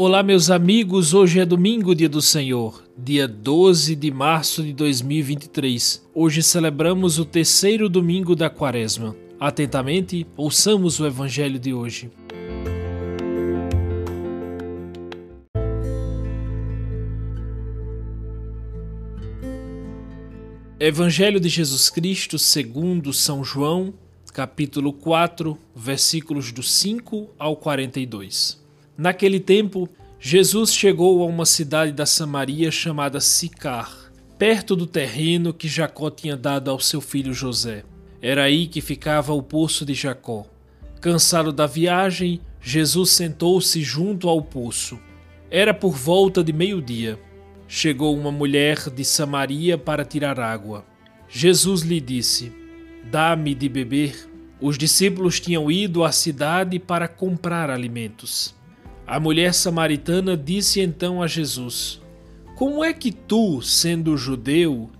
Olá, 0.00 0.22
meus 0.22 0.48
amigos. 0.48 1.12
Hoje 1.12 1.40
é 1.40 1.44
domingo, 1.44 1.92
dia 1.92 2.08
do 2.08 2.22
Senhor, 2.22 2.84
dia 2.96 3.26
12 3.26 3.96
de 3.96 4.12
março 4.12 4.62
de 4.62 4.72
2023. 4.72 6.08
Hoje 6.14 6.40
celebramos 6.40 7.18
o 7.18 7.24
terceiro 7.24 7.88
domingo 7.88 8.36
da 8.36 8.48
Quaresma. 8.48 9.16
Atentamente, 9.40 10.24
ouçamos 10.36 11.00
o 11.00 11.04
evangelho 11.04 11.58
de 11.58 11.74
hoje. 11.74 12.12
Evangelho 20.78 21.40
de 21.40 21.48
Jesus 21.48 21.90
Cristo 21.90 22.38
segundo 22.38 23.12
São 23.12 23.42
João, 23.42 23.92
capítulo 24.32 24.92
4, 24.92 25.58
versículos 25.74 26.52
do 26.52 26.62
5 26.62 27.30
ao 27.36 27.56
42. 27.56 28.67
Naquele 28.98 29.38
tempo, 29.38 29.88
Jesus 30.18 30.74
chegou 30.74 31.22
a 31.22 31.26
uma 31.26 31.46
cidade 31.46 31.92
da 31.92 32.04
Samaria 32.04 32.68
chamada 32.72 33.20
Sicar, 33.20 34.10
perto 34.36 34.74
do 34.74 34.88
terreno 34.88 35.54
que 35.54 35.68
Jacó 35.68 36.10
tinha 36.10 36.36
dado 36.36 36.68
ao 36.68 36.80
seu 36.80 37.00
filho 37.00 37.32
José. 37.32 37.84
Era 38.20 38.42
aí 38.42 38.66
que 38.66 38.80
ficava 38.80 39.32
o 39.32 39.40
poço 39.40 39.86
de 39.86 39.94
Jacó. 39.94 40.44
Cansado 41.00 41.52
da 41.52 41.64
viagem, 41.64 42.40
Jesus 42.60 43.10
sentou-se 43.10 43.80
junto 43.84 44.28
ao 44.28 44.42
poço. 44.42 44.98
Era 45.48 45.72
por 45.72 45.94
volta 45.94 46.42
de 46.42 46.52
meio-dia. 46.52 47.20
Chegou 47.68 48.18
uma 48.18 48.32
mulher 48.32 48.90
de 48.90 49.04
Samaria 49.04 49.78
para 49.78 50.04
tirar 50.04 50.40
água. 50.40 50.84
Jesus 51.28 51.82
lhe 51.82 52.00
disse: 52.00 52.52
Dá-me 53.08 53.54
de 53.54 53.68
beber. 53.68 54.28
Os 54.60 54.76
discípulos 54.76 55.38
tinham 55.38 55.70
ido 55.70 56.02
à 56.02 56.10
cidade 56.10 56.80
para 56.80 57.06
comprar 57.06 57.70
alimentos. 57.70 58.57
A 59.08 59.18
mulher 59.18 59.54
samaritana 59.54 60.36
disse 60.36 60.82
então 60.82 61.22
a 61.22 61.26
Jesus: 61.26 61.98
Como 62.54 62.84
é 62.84 62.92
que 62.92 63.10
tu, 63.10 63.62
sendo 63.62 64.18
judeu, 64.18 64.90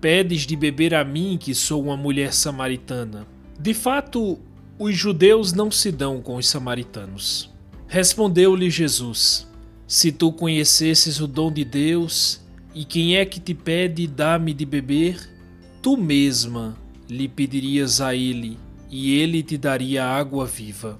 pedes 0.00 0.46
de 0.46 0.56
beber 0.56 0.94
a 0.94 1.04
mim, 1.04 1.36
que 1.38 1.54
sou 1.54 1.82
uma 1.82 1.94
mulher 1.94 2.32
samaritana? 2.32 3.26
De 3.60 3.74
fato, 3.74 4.38
os 4.78 4.96
judeus 4.96 5.52
não 5.52 5.70
se 5.70 5.92
dão 5.92 6.22
com 6.22 6.36
os 6.36 6.48
samaritanos. 6.48 7.50
Respondeu-lhe 7.86 8.70
Jesus: 8.70 9.46
Se 9.86 10.10
tu 10.10 10.32
conhecesses 10.32 11.20
o 11.20 11.26
dom 11.26 11.52
de 11.52 11.62
Deus, 11.62 12.40
e 12.74 12.86
quem 12.86 13.18
é 13.18 13.26
que 13.26 13.38
te 13.38 13.52
pede 13.52 14.06
dá-me 14.06 14.54
de 14.54 14.64
beber, 14.64 15.20
tu 15.82 15.94
mesma 15.98 16.74
lhe 17.06 17.28
pedirias 17.28 18.00
a 18.00 18.14
ele, 18.14 18.58
e 18.90 19.12
ele 19.18 19.42
te 19.42 19.58
daria 19.58 20.06
água 20.06 20.46
viva. 20.46 20.98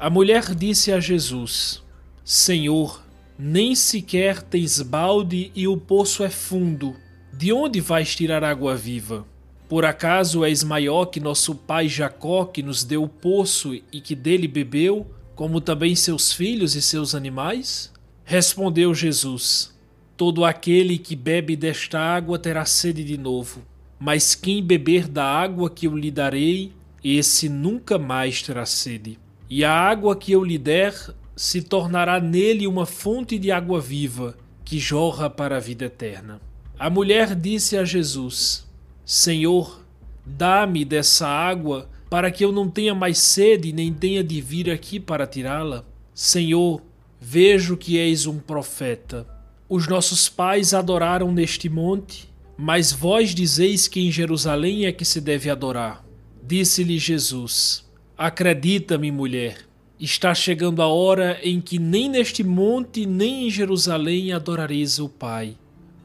A 0.00 0.08
mulher 0.08 0.54
disse 0.54 0.90
a 0.90 0.98
Jesus: 0.98 1.82
Senhor, 2.24 3.04
nem 3.38 3.74
sequer 3.74 4.40
tens 4.40 4.80
balde 4.80 5.52
e 5.54 5.68
o 5.68 5.76
poço 5.76 6.24
é 6.24 6.30
fundo. 6.30 6.96
De 7.30 7.52
onde 7.52 7.82
vais 7.82 8.14
tirar 8.14 8.42
água 8.42 8.74
viva? 8.74 9.26
Por 9.68 9.84
acaso 9.84 10.42
és 10.42 10.64
maior 10.64 11.04
que 11.04 11.20
nosso 11.20 11.54
pai 11.54 11.86
Jacó, 11.86 12.46
que 12.46 12.62
nos 12.62 12.82
deu 12.82 13.02
o 13.02 13.08
poço 13.10 13.74
e 13.74 14.00
que 14.00 14.14
dele 14.14 14.48
bebeu, 14.48 15.06
como 15.34 15.60
também 15.60 15.94
seus 15.94 16.32
filhos 16.32 16.74
e 16.74 16.80
seus 16.80 17.14
animais? 17.14 17.92
Respondeu 18.24 18.94
Jesus: 18.94 19.78
Todo 20.16 20.46
aquele 20.46 20.96
que 20.96 21.14
bebe 21.14 21.54
desta 21.54 22.00
água 22.00 22.38
terá 22.38 22.64
sede 22.64 23.04
de 23.04 23.18
novo, 23.18 23.60
mas 23.98 24.34
quem 24.34 24.64
beber 24.64 25.06
da 25.06 25.26
água 25.26 25.68
que 25.68 25.86
eu 25.86 25.94
lhe 25.94 26.10
darei, 26.10 26.72
esse 27.04 27.50
nunca 27.50 27.98
mais 27.98 28.40
terá 28.40 28.64
sede. 28.64 29.18
E 29.50 29.64
a 29.64 29.72
água 29.72 30.14
que 30.14 30.30
eu 30.30 30.44
lhe 30.44 30.56
der 30.56 30.94
se 31.34 31.60
tornará 31.60 32.20
nele 32.20 32.68
uma 32.68 32.86
fonte 32.86 33.36
de 33.36 33.50
água 33.50 33.80
viva 33.80 34.36
que 34.64 34.78
jorra 34.78 35.28
para 35.28 35.56
a 35.56 35.60
vida 35.60 35.86
eterna. 35.86 36.40
A 36.78 36.88
mulher 36.88 37.34
disse 37.34 37.76
a 37.76 37.84
Jesus: 37.84 38.64
Senhor, 39.04 39.84
dá-me 40.24 40.84
dessa 40.84 41.26
água 41.26 41.88
para 42.08 42.30
que 42.30 42.44
eu 42.44 42.52
não 42.52 42.70
tenha 42.70 42.94
mais 42.94 43.18
sede 43.18 43.72
nem 43.72 43.92
tenha 43.92 44.22
de 44.22 44.40
vir 44.40 44.70
aqui 44.70 45.00
para 45.00 45.26
tirá-la. 45.26 45.84
Senhor, 46.14 46.80
vejo 47.20 47.76
que 47.76 47.98
és 47.98 48.26
um 48.26 48.38
profeta. 48.38 49.26
Os 49.68 49.88
nossos 49.88 50.28
pais 50.28 50.72
adoraram 50.72 51.32
neste 51.32 51.68
monte, 51.68 52.28
mas 52.56 52.92
vós 52.92 53.34
dizeis 53.34 53.88
que 53.88 54.00
em 54.00 54.12
Jerusalém 54.12 54.86
é 54.86 54.92
que 54.92 55.04
se 55.04 55.20
deve 55.20 55.50
adorar. 55.50 56.04
Disse-lhe 56.40 56.98
Jesus: 56.98 57.89
Acredita-me, 58.22 59.10
mulher, 59.10 59.66
está 59.98 60.34
chegando 60.34 60.82
a 60.82 60.86
hora 60.86 61.40
em 61.42 61.58
que 61.58 61.78
nem 61.78 62.06
neste 62.06 62.44
monte 62.44 63.06
nem 63.06 63.46
em 63.46 63.50
Jerusalém 63.50 64.30
adorareis 64.30 64.98
o 64.98 65.08
Pai. 65.08 65.56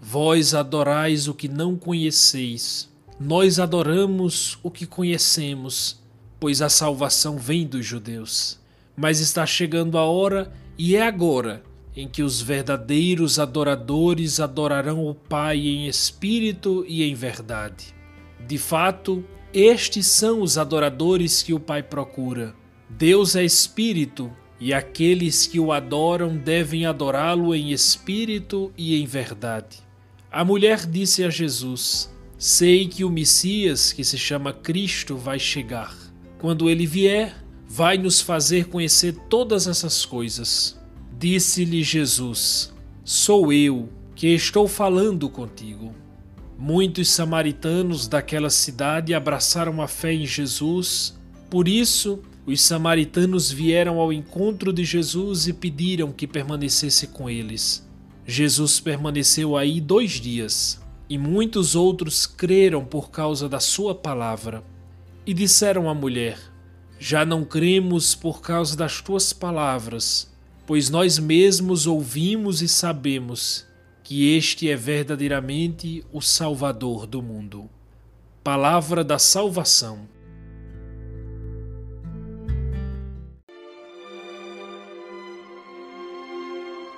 Vós 0.02 0.54
adorais 0.54 1.28
o 1.28 1.34
que 1.34 1.50
não 1.50 1.76
conheceis. 1.76 2.90
Nós 3.20 3.60
adoramos 3.60 4.58
o 4.64 4.72
que 4.72 4.86
conhecemos, 4.86 6.02
pois 6.40 6.62
a 6.62 6.70
salvação 6.70 7.38
vem 7.38 7.68
dos 7.68 7.86
judeus. 7.86 8.62
Mas 8.96 9.20
está 9.20 9.46
chegando 9.46 9.98
a 9.98 10.06
hora, 10.06 10.54
e 10.78 10.96
é 10.96 11.02
agora, 11.02 11.64
em 11.94 12.08
que 12.08 12.24
os 12.24 12.42
verdadeiros 12.42 13.40
adoradores 13.40 14.40
adorarão 14.40 15.06
o 15.06 15.14
Pai 15.14 15.58
em 15.58 15.86
espírito 15.86 16.86
e 16.88 17.04
em 17.04 17.14
verdade. 17.14 17.94
De 18.48 18.58
fato, 18.58 19.22
estes 19.56 20.08
são 20.08 20.42
os 20.42 20.58
adoradores 20.58 21.42
que 21.42 21.54
o 21.54 21.60
Pai 21.62 21.82
procura. 21.82 22.54
Deus 22.90 23.38
é 23.38 23.44
espírito 23.46 24.30
e 24.60 24.74
aqueles 24.74 25.48
que 25.48 25.62
o 25.62 25.72
adoram 25.72 26.36
devem 26.36 26.86
adorá-lo 26.86 27.56
em 27.56 27.72
espírito 27.72 28.74
e 28.78 29.02
em 29.02 29.06
verdade. 29.06 29.78
A 30.30 30.44
mulher 30.44 30.86
disse 30.86 31.24
a 31.24 31.30
Jesus: 31.30 32.14
Sei 32.38 32.86
que 32.86 33.06
o 33.06 33.10
Messias, 33.10 33.94
que 33.94 34.04
se 34.04 34.18
chama 34.18 34.52
Cristo, 34.52 35.16
vai 35.16 35.40
chegar. 35.40 35.96
Quando 36.38 36.70
ele 36.70 36.86
vier, 36.86 37.34
vai 37.66 37.98
nos 37.98 38.20
fazer 38.20 38.66
conhecer 38.66 39.14
todas 39.30 39.68
essas 39.68 40.06
coisas. 40.06 40.78
Disse-lhe 41.18 41.82
Jesus: 41.82 42.74
Sou 43.06 43.54
eu 43.54 43.88
que 44.14 44.28
estou 44.28 44.68
falando 44.68 45.30
contigo. 45.30 45.96
Muitos 46.58 47.10
samaritanos 47.10 48.08
daquela 48.08 48.50
cidade 48.50 49.14
abraçaram 49.14 49.82
a 49.82 49.90
fé 49.90 50.14
em 50.14 50.26
Jesus, 50.26 51.14
por 51.50 51.68
isso 51.68 52.22
os 52.48 52.62
samaritanos 52.62 53.52
vieram 53.52 54.00
ao 54.00 54.14
encontro 54.14 54.72
de 54.72 54.86
Jesus 54.86 55.48
e 55.48 55.54
pediram 55.54 56.14
que 56.14 56.26
permanecesse 56.26 57.08
com 57.08 57.30
eles. 57.30 57.86
Jesus 58.26 58.80
permaneceu 58.80 59.58
aí 59.58 59.82
dois 59.82 60.14
dias, 60.14 60.82
e 61.10 61.18
muitos 61.18 61.76
outros 61.76 62.26
creram 62.26 62.86
por 62.86 63.12
causa 63.12 63.50
da 63.50 63.60
sua 63.60 63.94
palavra. 63.94 64.64
E 65.26 65.34
disseram 65.34 65.90
à 65.90 65.94
mulher: 65.94 66.40
Já 66.98 67.26
não 67.26 67.44
cremos 67.44 68.16
por 68.16 68.42
causa 68.42 68.78
das 68.78 69.02
tuas 69.02 69.34
palavras, 69.34 70.32
pois 70.66 70.90
nós 70.90 71.20
mesmos 71.20 71.86
ouvimos 71.86 72.62
e 72.62 72.68
sabemos 72.68 73.66
que 74.06 74.38
este 74.38 74.70
é 74.70 74.76
verdadeiramente 74.76 76.06
o 76.14 76.22
Salvador 76.22 77.08
do 77.08 77.24
mundo. 77.24 77.68
Palavra 78.44 79.04
da 79.04 79.18
salvação. 79.18 80.08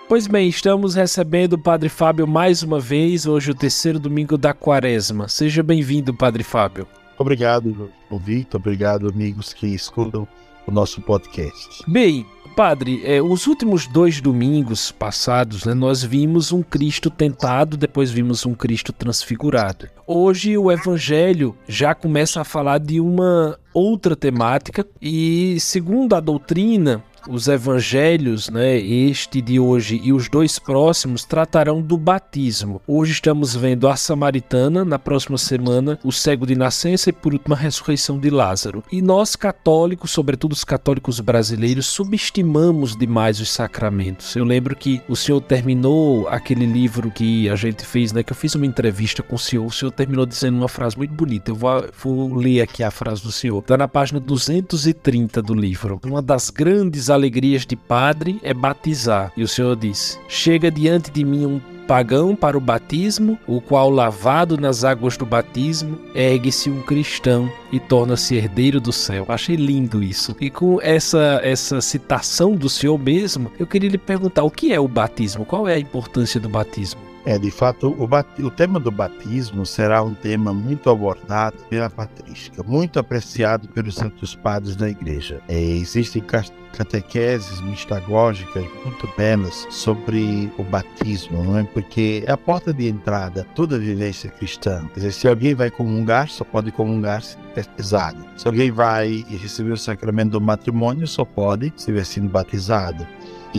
Pois 0.10 0.28
bem, 0.28 0.50
estamos 0.50 0.96
recebendo 0.96 1.54
o 1.54 1.58
Padre 1.58 1.88
Fábio 1.88 2.28
mais 2.28 2.62
uma 2.62 2.78
vez, 2.78 3.26
hoje 3.26 3.52
o 3.52 3.56
terceiro 3.56 4.00
domingo 4.00 4.38
da 4.38 4.54
quaresma. 4.54 5.30
Seja 5.30 5.64
bem-vindo, 5.64 6.14
Padre 6.14 6.44
Fábio. 6.44 6.86
Obrigado, 7.18 7.90
Victor. 8.20 8.60
Obrigado, 8.60 9.08
amigos 9.08 9.54
que 9.54 9.68
escutam 9.68 10.28
o 10.68 10.72
nosso 10.72 11.02
podcast. 11.02 11.82
Bem, 11.88 12.26
Padre, 12.58 13.02
é, 13.06 13.22
os 13.22 13.46
últimos 13.46 13.86
dois 13.88 14.20
domingos 14.20 14.92
passados, 14.92 15.64
né, 15.64 15.76
nós 15.76 16.04
vimos 16.04 16.52
um 16.52 16.64
Cristo 16.64 17.10
tentado, 17.10 17.78
depois 17.78 18.10
vimos 18.10 18.48
um 18.48 18.56
Cristo 18.56 18.92
transfigurado. 18.92 19.88
Hoje 20.08 20.58
o 20.58 20.72
Evangelho 20.72 21.56
já 21.68 21.94
começa 21.94 22.42
a 22.42 22.44
falar 22.44 22.80
de 22.80 23.00
uma 23.00 23.60
outra 23.72 24.16
temática 24.16 24.86
e, 25.00 25.60
segundo 25.60 26.16
a 26.16 26.20
doutrina, 26.20 27.04
os 27.30 27.48
evangelhos, 27.48 28.50
né, 28.50 28.78
este 28.78 29.42
de 29.42 29.60
hoje 29.60 30.00
e 30.04 30.14
os 30.14 30.30
dois 30.30 30.58
próximos, 30.60 31.26
tratarão 31.26 31.82
do 31.82 31.98
batismo. 31.98 32.82
Hoje 32.88 33.14
estamos 33.14 33.56
vendo 33.56 33.88
a 33.88 33.96
samaritana, 33.96 34.84
na 34.86 34.98
próxima 34.98 35.38
semana, 35.38 36.00
o 36.04 36.12
cego 36.12 36.46
de 36.46 36.56
nascença 36.56 37.10
e, 37.10 37.14
por 37.14 37.34
último, 37.34 37.54
a 37.54 37.58
ressurreição 37.58 38.20
de 38.20 38.30
Lázaro. 38.30 38.84
E 38.92 39.02
nós, 39.02 39.36
católicos, 39.36 40.12
sobretudo 40.12 40.54
os 40.54 40.64
católicos 40.64 41.20
brasileiros, 41.20 41.88
subestimamos 41.88 42.96
demais 42.96 43.40
os 43.40 43.50
sacramentos. 43.50 44.36
Eu 44.36 44.46
lembro 44.46 44.76
que 44.76 45.02
o 45.08 45.16
senhor 45.16 45.42
terminou 45.42 46.28
aquele 46.28 46.66
livro 46.66 47.12
que 47.12 47.50
a 47.50 47.56
gente 47.56 47.86
fez, 47.86 48.12
né, 48.12 48.24
que 48.24 48.32
eu 48.32 48.36
fiz 48.36 48.56
uma 48.56 48.66
entrevista 48.66 49.22
com 49.22 49.36
o 49.36 49.40
senhor. 49.40 49.66
O 49.66 49.72
senhor 49.72 49.92
terminou 49.92 50.26
dizendo 50.26 50.58
uma 50.58 50.70
frase 50.70 50.98
muito 50.98 51.14
bonita. 51.14 51.52
Eu 51.52 51.56
vou, 51.56 51.86
vou 52.02 52.36
ler 52.36 52.62
aqui 52.62 52.84
a 52.84 52.92
frase 52.92 53.24
do 53.24 53.32
senhor. 53.32 53.60
Está 53.60 53.78
na 53.78 53.88
página 53.88 54.20
230 54.20 55.42
do 55.42 55.54
livro. 55.54 56.00
Uma 56.06 56.22
das 56.22 56.50
grandes 56.50 57.10
alegrias 57.18 57.66
de 57.66 57.76
padre 57.76 58.40
é 58.42 58.54
batizar. 58.54 59.32
E 59.36 59.44
o 59.44 59.48
Senhor 59.48 59.76
disse: 59.76 60.18
Chega 60.28 60.72
diante 60.72 61.12
de 61.12 61.26
mim 61.26 61.46
um 61.46 61.60
pagão 61.88 62.36
para 62.36 62.58
o 62.58 62.62
batismo, 62.62 63.40
o 63.48 63.62
qual, 63.62 63.90
lavado 63.90 64.58
nas 64.58 64.84
águas 64.84 65.16
do 65.16 65.26
batismo, 65.26 65.98
ergue-se 66.14 66.70
um 66.70 66.82
cristão 66.82 67.52
e 67.72 67.80
torna-se 67.80 68.36
herdeiro 68.36 68.82
do 68.82 68.92
céu. 68.92 69.26
Achei 69.30 69.56
lindo 69.56 70.04
isso. 70.04 70.36
E 70.40 70.50
com 70.50 70.80
essa, 70.82 71.40
essa 71.44 71.80
citação 71.80 72.56
do 72.56 72.70
Senhor 72.70 73.00
mesmo, 73.00 73.52
eu 73.58 73.66
queria 73.66 73.90
lhe 73.90 73.98
perguntar 73.98 74.44
o 74.44 74.52
que 74.52 74.74
é 74.74 74.80
o 74.80 74.88
batismo? 74.88 75.46
Qual 75.46 75.68
é 75.68 75.76
a 75.76 75.80
importância 75.80 76.40
do 76.40 76.50
batismo? 76.50 77.00
É, 77.28 77.38
de 77.38 77.52
fato, 77.52 77.90
o, 77.90 78.46
o, 78.46 78.50
tema 78.50 78.80
do 78.80 78.90
batismo 78.90 79.66
será 79.66 80.02
um 80.02 80.14
tema 80.14 80.54
muito 80.54 80.90
abordado 80.90 81.58
pela 81.70 81.90
patrística, 81.90 82.64
muito 82.64 83.00
apreciado 83.00 83.68
pelos 83.68 83.96
santos 83.96 84.34
padres 84.34 84.78
da 84.78 84.90
igreja. 84.90 85.42
É, 85.50 85.60
existem 85.60 86.24
catequeses 86.72 87.60
mistagógicas 87.60 88.64
muito 88.86 89.10
belas 89.18 89.68
sobre 89.70 90.50
o 90.58 90.64
batismo, 90.64 91.44
não 91.44 91.58
é? 91.58 91.64
Porque 91.66 92.24
é 92.26 92.32
a 92.32 92.38
porta 92.38 92.74
de 92.74 92.88
entrada 92.88 93.46
toda 93.54 93.76
a 93.76 93.80
vivência 93.80 94.30
cristã. 94.30 94.88
Quer 94.94 95.02
dizer, 95.02 95.12
se 95.12 95.28
alguém 95.28 95.54
vai 95.54 95.70
comungar, 95.70 96.30
só 96.30 96.46
pode 96.46 96.72
comungar 96.72 97.22
se 97.22 97.36
batizado. 97.54 98.24
Se 98.38 98.48
alguém 98.48 98.72
vai 98.72 99.26
receber 99.28 99.72
o 99.72 99.78
sacramento 99.78 100.32
do 100.32 100.42
matrimônio, 100.42 101.06
só 101.06 101.26
pode 101.26 101.74
se 101.76 101.88
tiver 101.88 102.06
sido 102.06 102.30
batizado. 102.30 103.06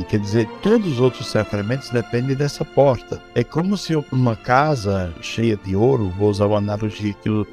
Quer 0.08 0.20
dizer, 0.20 0.48
todos 0.62 0.92
os 0.92 1.00
outros 1.00 1.26
sacramentos 1.26 1.90
dependem 1.90 2.34
dessa 2.34 2.64
porta. 2.64 3.20
É 3.34 3.44
como 3.44 3.76
se 3.76 3.94
uma 4.10 4.34
casa 4.34 5.12
cheia 5.20 5.56
de 5.56 5.76
ouro, 5.76 6.08
vou 6.16 6.30
usar 6.30 6.46
uma 6.46 6.58
analogia 6.58 7.12
que 7.12 7.28
o 7.28 7.46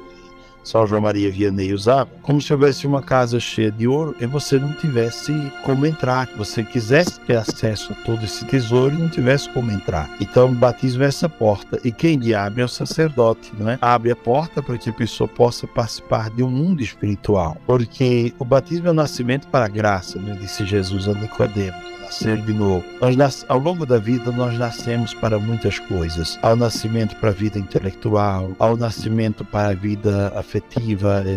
São 0.66 0.84
João 0.84 1.00
Maria 1.00 1.30
Vianney 1.30 1.72
usava, 1.72 2.10
como 2.22 2.42
se 2.42 2.52
houvesse 2.52 2.88
uma 2.88 3.00
casa 3.00 3.38
cheia 3.38 3.70
de 3.70 3.86
ouro 3.86 4.16
e 4.20 4.26
você 4.26 4.58
não 4.58 4.72
tivesse 4.72 5.32
como 5.64 5.86
entrar, 5.86 6.28
você 6.36 6.64
quisesse 6.64 7.20
ter 7.20 7.36
acesso 7.36 7.92
a 7.92 8.04
todo 8.04 8.24
esse 8.24 8.44
tesouro 8.46 8.92
e 8.92 8.98
não 8.98 9.08
tivesse 9.08 9.48
como 9.50 9.70
entrar. 9.70 10.10
Então, 10.20 10.48
o 10.48 10.54
batismo 10.54 11.04
é 11.04 11.06
essa 11.06 11.28
porta 11.28 11.78
e 11.84 11.92
quem 11.92 12.16
lhe 12.16 12.34
abre 12.34 12.62
é 12.62 12.64
o 12.64 12.68
sacerdote, 12.68 13.52
não 13.56 13.70
é? 13.70 13.78
Abre 13.80 14.10
a 14.10 14.16
porta 14.16 14.60
para 14.60 14.76
que 14.76 14.90
a 14.90 14.92
pessoa 14.92 15.28
possa 15.28 15.68
participar 15.68 16.30
de 16.30 16.42
um 16.42 16.50
mundo 16.50 16.82
espiritual, 16.82 17.56
porque 17.64 18.34
o 18.36 18.44
batismo 18.44 18.88
é 18.88 18.90
o 18.90 18.94
nascimento 18.94 19.46
para 19.46 19.66
a 19.66 19.68
graça, 19.68 20.18
né? 20.18 20.36
disse 20.40 20.66
Jesus 20.66 21.08
a 21.08 21.14
Nicodemos 21.14 21.96
nascer 22.06 22.40
de 22.40 22.52
novo. 22.52 22.84
Nós, 23.16 23.44
ao 23.48 23.58
longo 23.58 23.84
da 23.84 23.98
vida, 23.98 24.30
nós 24.30 24.56
nascemos 24.56 25.12
para 25.12 25.38
muitas 25.38 25.78
coisas. 25.78 26.38
Ao 26.40 26.56
nascimento 26.56 27.16
para 27.16 27.30
a 27.30 27.32
vida 27.32 27.58
intelectual, 27.58 28.52
ao 28.58 28.76
nascimento 28.76 29.44
para 29.44 29.70
a 29.70 29.74
vida 29.74 30.32
afetiva, 30.36 30.55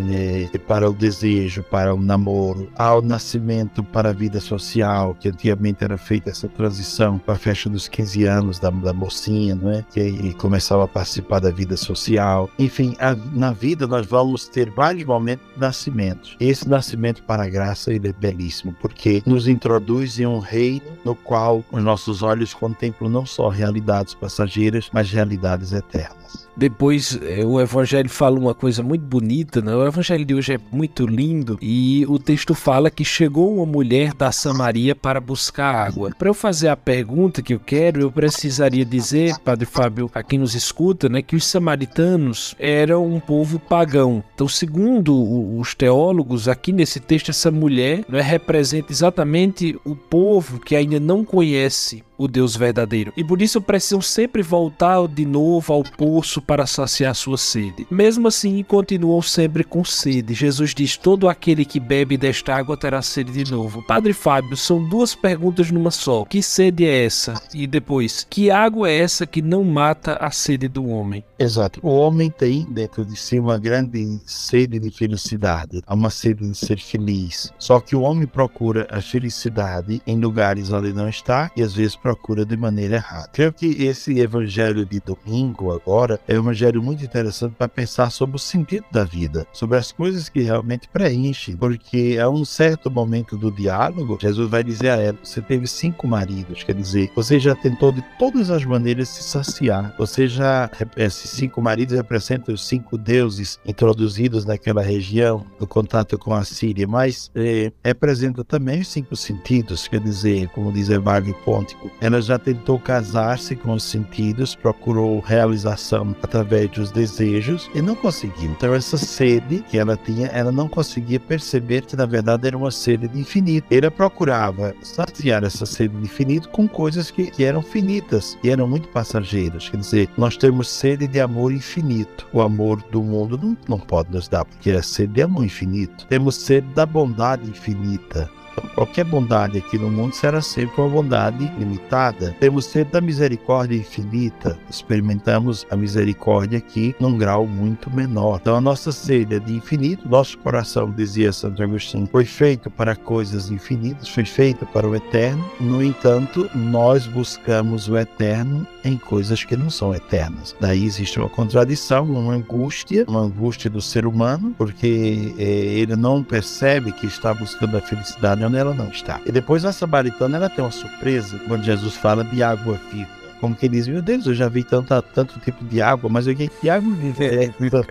né, 0.00 0.48
para 0.66 0.88
o 0.88 0.92
desejo, 0.92 1.62
para 1.62 1.94
o 1.94 2.00
namoro, 2.00 2.70
ao 2.76 3.02
nascimento 3.02 3.82
para 3.82 4.10
a 4.10 4.12
vida 4.12 4.40
social, 4.40 5.14
que 5.18 5.28
antigamente 5.28 5.84
era 5.84 5.96
feita 5.96 6.30
essa 6.30 6.48
transição 6.48 7.18
para 7.18 7.34
a 7.34 7.38
festa 7.38 7.68
dos 7.68 7.88
15 7.88 8.24
anos 8.24 8.58
da, 8.58 8.70
da 8.70 8.92
mocinha, 8.92 9.54
não 9.54 9.70
é? 9.70 9.84
que 9.90 10.34
começava 10.34 10.84
a 10.84 10.88
participar 10.88 11.40
da 11.40 11.50
vida 11.50 11.76
social. 11.76 12.50
Enfim, 12.58 12.96
a, 12.98 13.14
na 13.14 13.52
vida 13.52 13.86
nós 13.86 14.06
vamos 14.06 14.48
ter 14.48 14.70
vários 14.70 15.04
momentos 15.04 15.46
de 15.54 15.60
nascimento. 15.60 16.36
Esse 16.38 16.68
nascimento 16.68 17.22
para 17.22 17.44
a 17.44 17.48
graça 17.48 17.92
ele 17.92 18.08
é 18.08 18.12
belíssimo, 18.12 18.74
porque 18.80 19.22
nos 19.26 19.48
introduz 19.48 20.18
em 20.18 20.26
um 20.26 20.38
reino 20.38 20.86
no 21.04 21.14
qual 21.14 21.64
os 21.70 21.82
nossos 21.82 22.22
olhos 22.22 22.54
contemplam 22.54 23.10
não 23.10 23.26
só 23.26 23.48
realidades 23.48 24.14
passageiras, 24.14 24.90
mas 24.92 25.10
realidades 25.10 25.72
eternas. 25.72 26.19
Depois 26.56 27.18
é, 27.22 27.44
o 27.44 27.60
Evangelho 27.60 28.10
fala 28.10 28.38
uma 28.38 28.54
coisa 28.54 28.82
muito 28.82 29.02
bonita, 29.02 29.62
né? 29.62 29.74
o 29.74 29.86
Evangelho 29.86 30.24
de 30.24 30.34
hoje 30.34 30.54
é 30.54 30.60
muito 30.70 31.06
lindo 31.06 31.58
e 31.62 32.04
o 32.06 32.18
texto 32.18 32.54
fala 32.54 32.90
que 32.90 33.04
chegou 33.04 33.54
uma 33.54 33.64
mulher 33.64 34.12
da 34.12 34.30
Samaria 34.30 34.94
para 34.94 35.20
buscar 35.20 35.74
água. 35.74 36.10
Para 36.18 36.28
eu 36.28 36.34
fazer 36.34 36.68
a 36.68 36.76
pergunta 36.76 37.40
que 37.40 37.54
eu 37.54 37.60
quero, 37.60 38.00
eu 38.00 38.12
precisaria 38.12 38.84
dizer, 38.84 39.38
Padre 39.38 39.64
Fábio, 39.64 40.10
a 40.12 40.22
quem 40.22 40.38
nos 40.38 40.54
escuta, 40.54 41.08
né, 41.08 41.22
que 41.22 41.36
os 41.36 41.46
samaritanos 41.46 42.54
eram 42.58 43.06
um 43.06 43.20
povo 43.20 43.58
pagão. 43.58 44.22
Então, 44.34 44.48
segundo 44.48 45.58
os 45.58 45.74
teólogos, 45.74 46.48
aqui 46.48 46.72
nesse 46.72 47.00
texto, 47.00 47.30
essa 47.30 47.50
mulher 47.50 48.04
né, 48.08 48.20
representa 48.20 48.92
exatamente 48.92 49.78
o 49.84 49.96
povo 49.96 50.60
que 50.60 50.76
ainda 50.76 51.00
não 51.00 51.24
conhece 51.24 52.04
o 52.20 52.28
Deus 52.28 52.54
verdadeiro. 52.54 53.14
E 53.16 53.24
por 53.24 53.40
isso 53.40 53.62
precisam 53.62 54.02
sempre 54.02 54.42
voltar 54.42 55.08
de 55.08 55.24
novo 55.24 55.72
ao 55.72 55.82
poço 55.82 56.42
para 56.42 56.66
saciar 56.66 57.14
sua 57.14 57.38
sede. 57.38 57.86
Mesmo 57.90 58.28
assim, 58.28 58.62
continuam 58.62 59.22
sempre 59.22 59.64
com 59.64 59.82
sede. 59.82 60.34
Jesus 60.34 60.74
diz: 60.74 60.98
Todo 60.98 61.30
aquele 61.30 61.64
que 61.64 61.80
bebe 61.80 62.18
desta 62.18 62.54
água 62.54 62.76
terá 62.76 63.00
sede 63.00 63.32
de 63.32 63.50
novo. 63.50 63.82
Padre 63.86 64.12
Fábio, 64.12 64.54
são 64.54 64.86
duas 64.86 65.14
perguntas 65.14 65.70
numa 65.70 65.90
só. 65.90 66.26
Que 66.26 66.42
sede 66.42 66.84
é 66.84 67.06
essa? 67.06 67.40
E 67.54 67.66
depois, 67.66 68.26
que 68.28 68.50
água 68.50 68.90
é 68.90 68.98
essa 68.98 69.26
que 69.26 69.40
não 69.40 69.64
mata 69.64 70.18
a 70.20 70.30
sede 70.30 70.68
do 70.68 70.86
homem? 70.86 71.24
Exato. 71.38 71.80
O 71.82 71.88
homem 71.88 72.30
tem 72.30 72.66
dentro 72.68 73.02
de 73.02 73.16
si 73.16 73.38
uma 73.38 73.58
grande 73.58 74.20
sede 74.26 74.78
de 74.78 74.90
felicidade, 74.90 75.80
há 75.86 75.94
uma 75.94 76.10
sede 76.10 76.46
de 76.46 76.56
ser 76.56 76.78
feliz. 76.78 77.50
Só 77.58 77.80
que 77.80 77.96
o 77.96 78.02
homem 78.02 78.26
procura 78.26 78.86
a 78.90 79.00
felicidade 79.00 80.02
em 80.06 80.20
lugares 80.20 80.70
onde 80.70 80.92
não 80.92 81.08
está 81.08 81.50
e 81.56 81.62
às 81.62 81.74
vezes 81.74 81.96
procura 81.96 82.09
de 82.44 82.56
maneira 82.56 82.96
errada. 82.96 83.28
Creio 83.32 83.52
que 83.52 83.66
esse 83.84 84.18
evangelho 84.18 84.84
de 84.86 85.00
domingo 85.00 85.72
agora 85.72 86.20
é 86.26 86.34
um 86.34 86.38
evangelho 86.38 86.82
muito 86.82 87.04
interessante 87.04 87.54
para 87.56 87.68
pensar 87.68 88.10
sobre 88.10 88.36
o 88.36 88.38
sentido 88.38 88.84
da 88.90 89.04
vida, 89.04 89.46
sobre 89.52 89.76
as 89.78 89.92
coisas 89.92 90.28
que 90.28 90.40
realmente 90.40 90.88
preenchem, 90.88 91.56
porque 91.56 92.18
a 92.20 92.28
um 92.28 92.44
certo 92.44 92.90
momento 92.90 93.36
do 93.36 93.50
diálogo, 93.50 94.18
Jesus 94.20 94.48
vai 94.48 94.62
dizer 94.62 94.90
a 94.90 94.96
ela: 94.96 95.18
Você 95.22 95.40
teve 95.40 95.66
cinco 95.66 96.06
maridos, 96.06 96.62
quer 96.62 96.74
dizer, 96.74 97.10
você 97.14 97.38
já 97.38 97.54
tentou 97.54 97.92
de 97.92 98.02
todas 98.18 98.50
as 98.50 98.64
maneiras 98.64 99.08
se 99.08 99.22
saciar, 99.22 99.94
você 99.98 100.26
já, 100.26 100.70
esses 100.96 101.30
cinco 101.30 101.60
maridos 101.60 101.94
representam 101.94 102.54
os 102.54 102.66
cinco 102.66 102.96
deuses 102.96 103.58
introduzidos 103.66 104.44
naquela 104.44 104.82
região, 104.82 105.44
no 105.58 105.66
contato 105.66 106.18
com 106.18 106.34
a 106.34 106.44
Síria, 106.44 106.86
mas 106.86 107.30
é, 107.34 107.72
representa 107.84 108.44
também 108.44 108.80
os 108.80 108.88
cinco 108.88 109.16
sentidos, 109.16 109.88
quer 109.88 110.00
dizer, 110.00 110.48
como 110.48 110.72
diz 110.72 110.88
Evagrio 110.88 111.34
Pontico, 111.44 111.90
ela 112.00 112.20
já 112.20 112.38
tentou 112.38 112.78
casar-se 112.78 113.54
com 113.54 113.72
os 113.72 113.84
sentidos, 113.84 114.54
procurou 114.54 115.20
realização 115.20 116.14
através 116.22 116.70
dos 116.70 116.90
desejos 116.90 117.70
e 117.74 117.82
não 117.82 117.94
conseguiu. 117.94 118.50
Então, 118.50 118.74
essa 118.74 118.96
sede 118.96 119.64
que 119.68 119.78
ela 119.78 119.96
tinha, 119.96 120.28
ela 120.28 120.50
não 120.50 120.68
conseguia 120.68 121.20
perceber 121.20 121.82
que 121.82 121.96
na 121.96 122.06
verdade 122.06 122.46
era 122.46 122.56
uma 122.56 122.70
sede 122.70 123.08
de 123.08 123.18
infinito. 123.18 123.66
Ela 123.70 123.90
procurava 123.90 124.74
saciar 124.82 125.44
essa 125.44 125.66
sede 125.66 125.96
de 125.96 126.04
infinito 126.04 126.48
com 126.48 126.66
coisas 126.66 127.10
que, 127.10 127.30
que 127.30 127.44
eram 127.44 127.62
finitas 127.62 128.38
e 128.42 128.50
eram 128.50 128.66
muito 128.66 128.88
passageiras. 128.88 129.68
Quer 129.68 129.78
dizer, 129.78 130.08
nós 130.16 130.36
temos 130.36 130.68
sede 130.68 131.06
de 131.06 131.20
amor 131.20 131.52
infinito. 131.52 132.26
O 132.32 132.40
amor 132.40 132.82
do 132.90 133.02
mundo 133.02 133.38
não, 133.38 133.56
não 133.68 133.78
pode 133.78 134.10
nos 134.10 134.28
dar, 134.28 134.44
porque 134.44 134.70
é 134.70 134.82
sede 134.82 135.14
de 135.14 135.22
amor 135.22 135.44
infinito. 135.44 136.06
Temos 136.06 136.36
sede 136.36 136.66
da 136.74 136.86
bondade 136.86 137.48
infinita. 137.48 138.30
Qualquer 138.74 139.04
bondade 139.04 139.58
aqui 139.58 139.78
no 139.78 139.90
mundo 139.90 140.14
será 140.14 140.40
sempre 140.40 140.80
uma 140.80 140.88
bondade 140.88 141.50
limitada. 141.58 142.34
Temos 142.40 142.64
sempre 142.66 142.98
a 142.98 143.00
misericórdia 143.00 143.76
infinita. 143.76 144.58
Experimentamos 144.68 145.66
a 145.70 145.76
misericórdia 145.76 146.58
aqui 146.58 146.94
num 147.00 147.16
grau 147.18 147.46
muito 147.46 147.90
menor. 147.90 148.38
Então 148.40 148.56
a 148.56 148.60
nossa 148.60 148.92
sede 148.92 149.36
é 149.36 149.38
de 149.38 149.54
infinito. 149.54 150.08
Nosso 150.08 150.38
coração, 150.38 150.90
dizia 150.90 151.32
Santo 151.32 151.62
Agostinho, 151.62 152.08
foi 152.10 152.24
feito 152.24 152.70
para 152.70 152.96
coisas 152.96 153.50
infinitas, 153.50 154.08
foi 154.08 154.24
feito 154.24 154.64
para 154.66 154.88
o 154.88 154.94
eterno. 154.94 155.44
No 155.60 155.82
entanto, 155.82 156.48
nós 156.54 157.06
buscamos 157.06 157.88
o 157.88 157.96
eterno 157.96 158.66
em 158.84 158.96
coisas 158.96 159.44
que 159.44 159.56
não 159.56 159.70
são 159.70 159.94
eternas. 159.94 160.54
Daí 160.60 160.84
existe 160.84 161.18
uma 161.18 161.28
contradição, 161.28 162.04
uma 162.04 162.34
angústia, 162.34 163.04
uma 163.06 163.20
angústia 163.20 163.68
do 163.68 163.80
ser 163.80 164.06
humano, 164.06 164.54
porque 164.56 165.34
é, 165.38 165.42
ele 165.42 165.96
não 165.96 166.22
percebe 166.22 166.92
que 166.92 167.06
está 167.06 167.34
buscando 167.34 167.76
a 167.76 167.80
felicidade 167.80 168.39
onde 168.44 168.56
ela 168.56 168.74
não 168.74 168.88
está. 168.88 169.20
E 169.26 169.32
depois 169.32 169.64
a 169.64 169.72
samaritana 169.72 170.36
ela 170.36 170.48
tem 170.48 170.64
uma 170.64 170.70
surpresa 170.70 171.38
quando 171.46 171.64
Jesus 171.64 171.96
fala 171.96 172.24
de 172.24 172.42
água 172.42 172.78
viva. 172.92 173.20
Como 173.40 173.56
que 173.56 173.68
diz, 173.68 173.88
meu 173.88 174.02
Deus, 174.02 174.26
eu 174.26 174.34
já 174.34 174.48
vi 174.48 174.62
tanto, 174.62 175.00
tanto 175.14 175.40
tipo 175.40 175.64
de 175.64 175.80
água, 175.80 176.10
mas 176.10 176.26
eu 176.26 176.36
que, 176.36 176.48
que 176.48 176.68
água 176.68 176.92
viva 176.94 177.24
é 177.24 177.44
essa? 177.48 177.86